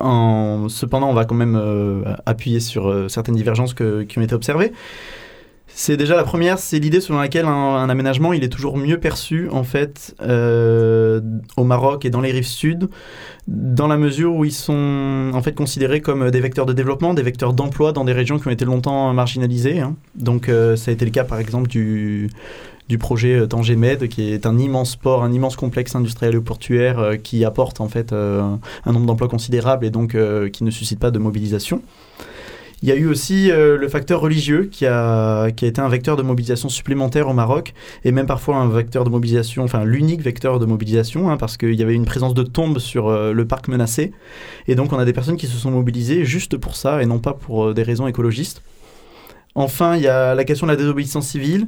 En- 0.00 0.68
cependant, 0.68 1.10
on 1.10 1.14
va 1.14 1.24
quand 1.24 1.34
même 1.34 1.56
euh, 1.56 2.02
appuyer 2.24 2.60
sur 2.60 3.10
certaines 3.10 3.34
divergences 3.34 3.74
qui 3.74 4.18
ont 4.18 4.22
été 4.22 4.34
observées. 4.34 4.72
C'est 5.74 5.96
déjà 5.96 6.16
la 6.16 6.24
première, 6.24 6.58
c'est 6.58 6.78
l'idée 6.78 7.00
selon 7.00 7.18
laquelle 7.18 7.44
un, 7.46 7.50
un 7.76 7.88
aménagement 7.88 8.32
il 8.32 8.42
est 8.42 8.48
toujours 8.48 8.76
mieux 8.76 8.98
perçu 8.98 9.48
en 9.50 9.62
fait 9.62 10.14
euh, 10.20 11.20
au 11.56 11.64
Maroc 11.64 12.04
et 12.04 12.10
dans 12.10 12.20
les 12.20 12.32
rives 12.32 12.46
sud, 12.46 12.88
dans 13.46 13.86
la 13.86 13.96
mesure 13.96 14.34
où 14.34 14.44
ils 14.44 14.52
sont 14.52 15.30
en 15.32 15.40
fait 15.42 15.54
considérés 15.54 16.00
comme 16.00 16.30
des 16.30 16.40
vecteurs 16.40 16.66
de 16.66 16.72
développement, 16.72 17.14
des 17.14 17.22
vecteurs 17.22 17.52
d'emploi 17.52 17.92
dans 17.92 18.04
des 18.04 18.12
régions 18.12 18.38
qui 18.38 18.48
ont 18.48 18.50
été 18.50 18.64
longtemps 18.64 19.12
marginalisées. 19.12 19.80
hein. 19.80 19.94
Donc 20.16 20.48
euh, 20.48 20.74
ça 20.74 20.90
a 20.90 20.94
été 20.94 21.04
le 21.04 21.10
cas 21.12 21.24
par 21.24 21.38
exemple 21.38 21.68
du 21.68 22.28
du 22.88 22.96
projet 22.98 23.34
euh, 23.34 23.46
Tanger 23.46 23.76
Med, 23.76 24.08
qui 24.08 24.32
est 24.32 24.46
un 24.46 24.58
immense 24.58 24.96
port, 24.96 25.22
un 25.22 25.32
immense 25.32 25.56
complexe 25.56 25.94
industriel 25.94 26.34
et 26.34 26.40
portuaire 26.40 26.98
euh, 26.98 27.16
qui 27.16 27.44
apporte 27.44 27.80
en 27.80 27.88
fait 27.88 28.12
euh, 28.12 28.42
un 28.86 28.92
nombre 28.92 29.06
d'emplois 29.06 29.28
considérable 29.28 29.84
et 29.84 29.90
donc 29.90 30.14
euh, 30.14 30.48
qui 30.48 30.64
ne 30.64 30.70
suscite 30.70 30.98
pas 30.98 31.10
de 31.10 31.18
mobilisation. 31.18 31.82
Il 32.80 32.88
y 32.88 32.92
a 32.92 32.94
eu 32.94 33.06
aussi 33.08 33.50
euh, 33.50 33.76
le 33.76 33.88
facteur 33.88 34.20
religieux 34.20 34.68
qui 34.70 34.86
a, 34.86 35.50
qui 35.50 35.64
a 35.64 35.68
été 35.68 35.80
un 35.80 35.88
vecteur 35.88 36.16
de 36.16 36.22
mobilisation 36.22 36.68
supplémentaire 36.68 37.28
au 37.28 37.32
Maroc 37.32 37.74
et 38.04 38.12
même 38.12 38.26
parfois 38.26 38.56
un 38.56 38.68
vecteur 38.68 39.02
de 39.02 39.10
mobilisation, 39.10 39.64
enfin 39.64 39.84
l'unique 39.84 40.22
vecteur 40.22 40.60
de 40.60 40.66
mobilisation 40.66 41.28
hein, 41.28 41.36
parce 41.36 41.56
qu'il 41.56 41.74
y 41.74 41.82
avait 41.82 41.94
une 41.94 42.04
présence 42.04 42.34
de 42.34 42.44
tombes 42.44 42.78
sur 42.78 43.08
euh, 43.08 43.32
le 43.32 43.44
parc 43.46 43.66
menacé 43.66 44.12
et 44.68 44.76
donc 44.76 44.92
on 44.92 44.98
a 45.00 45.04
des 45.04 45.12
personnes 45.12 45.36
qui 45.36 45.48
se 45.48 45.56
sont 45.58 45.72
mobilisées 45.72 46.24
juste 46.24 46.56
pour 46.56 46.76
ça 46.76 47.02
et 47.02 47.06
non 47.06 47.18
pas 47.18 47.32
pour 47.32 47.66
euh, 47.66 47.74
des 47.74 47.82
raisons 47.82 48.06
écologistes. 48.06 48.62
Enfin, 49.56 49.96
il 49.96 50.02
y 50.02 50.08
a 50.08 50.36
la 50.36 50.44
question 50.44 50.68
de 50.68 50.72
la 50.72 50.76
désobéissance 50.76 51.26
civile 51.26 51.66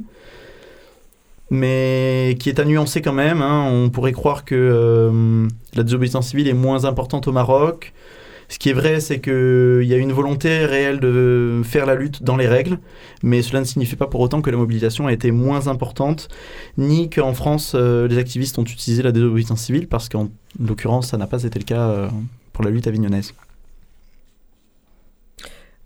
mais 1.49 2.37
qui 2.39 2.47
est 2.47 2.59
à 2.59 2.63
nuancer 2.63 3.01
quand 3.01 3.11
même. 3.11 3.41
hein. 3.41 3.67
On 3.69 3.89
pourrait 3.89 4.13
croire 4.13 4.45
que 4.45 5.11
la 5.75 5.83
désobéissance 5.83 6.29
civile 6.29 6.47
est 6.47 6.53
moins 6.53 6.85
importante 6.85 7.27
au 7.27 7.33
Maroc. 7.33 7.91
Ce 8.51 8.59
qui 8.59 8.67
est 8.67 8.73
vrai, 8.73 8.99
c'est 8.99 9.21
qu'il 9.21 9.85
y 9.85 9.93
a 9.93 9.97
une 9.97 10.11
volonté 10.11 10.65
réelle 10.65 10.99
de 10.99 11.61
faire 11.63 11.85
la 11.85 11.95
lutte 11.95 12.21
dans 12.21 12.35
les 12.35 12.49
règles, 12.49 12.79
mais 13.23 13.41
cela 13.41 13.61
ne 13.61 13.65
signifie 13.65 13.95
pas 13.95 14.07
pour 14.07 14.19
autant 14.19 14.41
que 14.41 14.49
la 14.49 14.57
mobilisation 14.57 15.07
a 15.07 15.13
été 15.13 15.31
moins 15.31 15.69
importante, 15.69 16.27
ni 16.77 17.09
qu'en 17.09 17.33
France, 17.33 17.71
euh, 17.75 18.09
les 18.09 18.17
activistes 18.17 18.59
ont 18.59 18.65
utilisé 18.65 19.03
la 19.03 19.13
désobéissance 19.13 19.61
civile, 19.61 19.87
parce 19.87 20.09
qu'en 20.09 20.27
l'occurrence, 20.59 21.11
ça 21.11 21.17
n'a 21.17 21.27
pas 21.27 21.45
été 21.45 21.59
le 21.59 21.63
cas 21.63 21.87
euh, 21.87 22.09
pour 22.51 22.65
la 22.65 22.71
lutte 22.71 22.87
avignonnaise. 22.87 23.33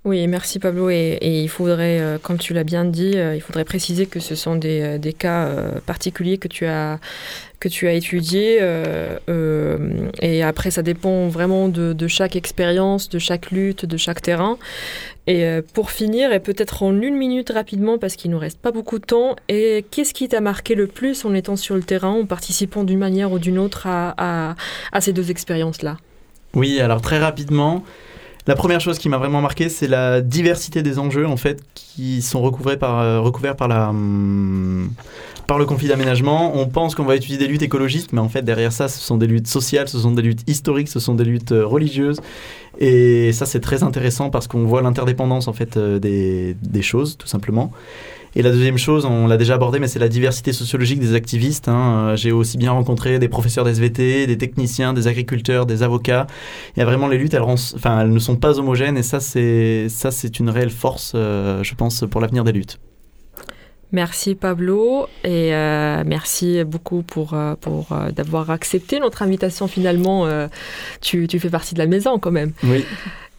Oui, 0.06 0.28
merci 0.28 0.60
Pablo. 0.60 0.92
Et, 0.92 1.18
il 1.22 1.50
faudrait, 1.50 2.00
euh, 2.00 2.20
comme 2.22 2.38
tu 2.38 2.54
l'as 2.54 2.64
bien 2.64 2.86
dit, 2.86 3.14
euh, 3.16 3.36
il 3.36 3.42
faudrait 3.42 3.66
préciser 3.66 4.06
que 4.06 4.20
ce 4.20 4.36
sont 4.36 4.56
des, 4.56 4.82
euh, 4.82 5.12
cas 5.18 5.50
particuliers 5.88 6.38
que 6.38 6.48
tu 6.48 6.68
as, 6.68 7.00
que 7.60 7.68
tu 7.68 7.88
as 7.88 7.94
étudiés. 7.94 8.60
et 10.22 10.44
après, 10.44 10.70
ça 10.70 10.84
dépend 10.84 11.28
vraiment 11.28 11.70
de, 11.70 12.08
chaque 12.08 12.36
expérience, 12.36 13.10
de 13.10 13.18
chaque 13.18 13.50
lutte, 13.50 13.86
de 13.86 13.98
chaque 13.98 14.22
terrain. 14.22 14.60
Et 15.26 15.44
pour 15.74 15.90
finir, 15.90 16.32
et 16.32 16.40
peut-être 16.40 16.84
en 16.84 17.02
une 17.02 17.16
minute 17.16 17.50
rapidement, 17.50 17.98
parce 17.98 18.16
qu'il 18.16 18.30
nous 18.30 18.38
reste 18.38 18.60
pas 18.60 18.72
beaucoup 18.72 19.00
de 19.00 19.06
temps, 19.06 19.36
et 19.50 19.86
qu'est-ce 19.90 20.14
qui 20.14 20.28
t'a 20.28 20.42
marqué 20.42 20.76
le 20.76 20.86
plus 20.86 21.26
en 21.26 21.34
étant 21.34 21.56
sur 21.56 21.74
le 21.74 21.82
terrain, 21.82 22.12
en 22.12 22.26
participant 22.26 22.84
d'une 22.84 23.00
manière 23.00 23.32
ou 23.32 23.40
d'une 23.40 23.58
autre 23.58 23.88
à 23.88 24.56
ces 25.00 25.14
deux 25.14 25.32
expériences-là? 25.32 25.98
Oui, 26.54 26.80
alors 26.80 27.02
très 27.02 27.18
rapidement, 27.18 27.84
la 28.48 28.56
première 28.56 28.80
chose 28.80 29.00
qui 29.00 29.10
m'a 29.10 29.18
vraiment 29.18 29.42
marqué, 29.42 29.70
c'est 29.70 29.88
la 29.88 30.22
diversité 30.22 30.84
des 30.84 31.00
enjeux 31.00 31.28
en 31.28 31.38
fait 31.38 31.64
qui 31.74 32.22
sont 32.22 32.40
euh, 32.40 33.20
recouverts 33.20 33.56
hum, 33.60 34.92
par 35.48 35.58
le 35.58 35.66
conflit 35.66 35.88
d'aménagement. 35.88 36.56
On 36.56 36.68
pense 36.68 36.94
qu'on 36.94 37.06
va 37.06 37.16
étudier 37.16 37.38
des 37.38 37.48
luttes 37.48 37.64
écologistes, 37.64 38.14
mais 38.14 38.20
en 38.20 38.30
fait 38.30 38.44
derrière 38.44 38.72
ça, 38.72 38.88
ce 38.88 39.00
sont 39.00 39.18
des 39.18 39.28
luttes 39.28 39.48
sociales, 39.48 39.88
ce 39.88 40.00
sont 40.00 40.12
des 40.12 40.22
luttes 40.22 40.48
historiques, 40.48 40.90
ce 40.90 41.00
sont 41.00 41.16
des 41.16 41.26
luttes 41.26 41.54
euh, 41.54 41.66
religieuses. 41.66 42.22
Et 42.78 43.32
ça, 43.32 43.46
c'est 43.46 43.62
très 43.62 43.84
intéressant 43.84 44.30
parce 44.30 44.48
qu'on 44.48 44.66
voit 44.66 44.82
l'interdépendance 44.82 45.48
en 45.48 45.54
fait 45.54 45.78
euh, 45.78 45.98
des 46.00 46.82
choses, 46.82 47.18
tout 47.18 47.28
simplement. 47.28 47.72
Et 48.38 48.42
la 48.42 48.52
deuxième 48.52 48.78
chose, 48.78 49.06
on 49.06 49.28
l'a 49.28 49.38
déjà 49.38 49.56
abordé, 49.56 49.80
mais 49.80 49.88
c'est 49.88 50.00
la 50.00 50.10
diversité 50.10 50.52
sociologique 50.52 51.00
des 51.00 51.14
activistes. 51.14 51.70
hein. 51.70 52.10
Euh, 52.10 52.16
J'ai 52.18 52.34
aussi 52.34 52.58
bien 52.58 52.72
rencontré 52.72 53.18
des 53.18 53.30
professeurs 53.30 53.64
d'SVT, 53.64 54.28
des 54.28 54.38
techniciens, 54.38 54.92
des 54.94 55.08
agriculteurs, 55.08 55.66
des 55.66 55.84
avocats. 55.84 56.28
Il 56.76 56.80
y 56.80 56.84
a 56.84 56.86
vraiment 56.86 57.08
les 57.08 57.18
luttes, 57.18 57.34
elles, 57.34 57.42
rend- 57.42 57.54
enfin, 57.76 58.02
elles 58.02 58.12
ne 58.12 58.20
sont 58.20 58.36
pas 58.36 58.60
homogènes 58.60 58.98
et 58.98 59.04
ça, 59.04 59.22
c'est 59.22 59.88
ça, 59.88 60.12
c'est 60.12 60.40
une 60.40 60.50
réelle 60.50 60.70
force, 60.70 61.14
euh, 61.16 61.64
je 61.64 61.74
pense, 61.76 62.04
pour 62.12 62.20
l'avenir 62.20 62.44
des 62.44 62.52
luttes. 62.52 62.78
Merci 63.92 64.36
Pablo 64.36 65.08
et 65.24 65.54
euh, 65.56 66.04
merci 66.06 66.64
beaucoup 66.66 67.04
pour, 67.04 67.38
pour 67.62 67.88
euh, 67.94 68.12
d'avoir 68.12 68.50
accepté 68.50 69.00
notre 69.00 69.22
invitation 69.22 69.68
finalement. 69.70 70.26
euh, 70.26 70.48
tu, 71.00 71.28
tu 71.28 71.40
fais 71.40 71.50
partie 71.50 71.76
de 71.76 71.80
la 71.80 71.86
maison 71.88 72.20
quand 72.20 72.32
même. 72.32 72.52
Oui. 72.64 72.84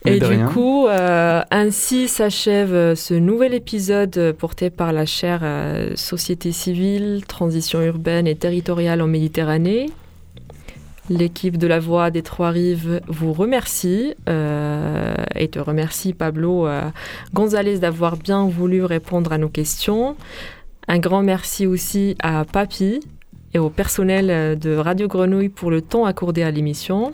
Et 0.07 0.19
du 0.19 0.45
coup, 0.45 0.87
euh, 0.87 1.41
ainsi 1.51 2.07
s'achève 2.07 2.73
euh, 2.73 2.95
ce 2.95 3.13
nouvel 3.13 3.53
épisode 3.53 4.17
euh, 4.17 4.33
porté 4.33 4.69
par 4.69 4.93
la 4.93 5.05
chaire 5.05 5.41
euh, 5.43 5.91
Société 5.95 6.51
civile, 6.51 7.23
transition 7.27 7.81
urbaine 7.81 8.27
et 8.27 8.35
territoriale 8.35 9.01
en 9.01 9.07
Méditerranée. 9.07 9.89
L'équipe 11.09 11.57
de 11.57 11.67
la 11.67 11.79
Voix 11.79 12.11
des 12.11 12.21
Trois-Rives 12.21 13.01
vous 13.07 13.31
remercie 13.33 14.13
euh, 14.27 15.15
et 15.35 15.47
te 15.47 15.59
remercie 15.59 16.13
Pablo 16.13 16.67
González 17.33 17.79
d'avoir 17.79 18.17
bien 18.17 18.47
voulu 18.49 18.83
répondre 18.83 19.31
à 19.31 19.37
nos 19.37 19.47
questions. 19.47 20.17
Un 20.89 20.99
grand 20.99 21.23
merci 21.23 21.65
aussi 21.65 22.17
à 22.21 22.43
Papy 22.43 22.99
et 23.53 23.59
au 23.59 23.69
personnel 23.69 24.59
de 24.59 24.75
Radio 24.75 25.07
Grenouille 25.07 25.47
pour 25.47 25.71
le 25.71 25.81
temps 25.81 26.03
accordé 26.03 26.43
à 26.43 26.51
l'émission. 26.51 27.13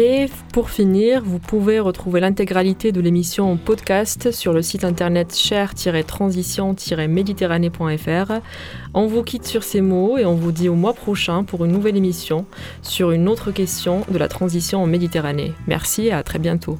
Et 0.00 0.28
pour 0.52 0.70
finir, 0.70 1.24
vous 1.24 1.40
pouvez 1.40 1.80
retrouver 1.80 2.20
l'intégralité 2.20 2.92
de 2.92 3.00
l'émission 3.00 3.50
en 3.50 3.56
podcast 3.56 4.30
sur 4.30 4.52
le 4.52 4.62
site 4.62 4.84
internet 4.84 5.34
cher-transition-méditerranée.fr. 5.34 8.32
On 8.94 9.08
vous 9.08 9.24
quitte 9.24 9.44
sur 9.44 9.64
ces 9.64 9.80
mots 9.80 10.16
et 10.16 10.24
on 10.24 10.36
vous 10.36 10.52
dit 10.52 10.68
au 10.68 10.76
mois 10.76 10.94
prochain 10.94 11.42
pour 11.42 11.64
une 11.64 11.72
nouvelle 11.72 11.96
émission 11.96 12.46
sur 12.80 13.10
une 13.10 13.28
autre 13.28 13.50
question 13.50 14.02
de 14.08 14.18
la 14.18 14.28
transition 14.28 14.80
en 14.80 14.86
Méditerranée. 14.86 15.52
Merci 15.66 16.06
et 16.06 16.12
à 16.12 16.22
très 16.22 16.38
bientôt. 16.38 16.78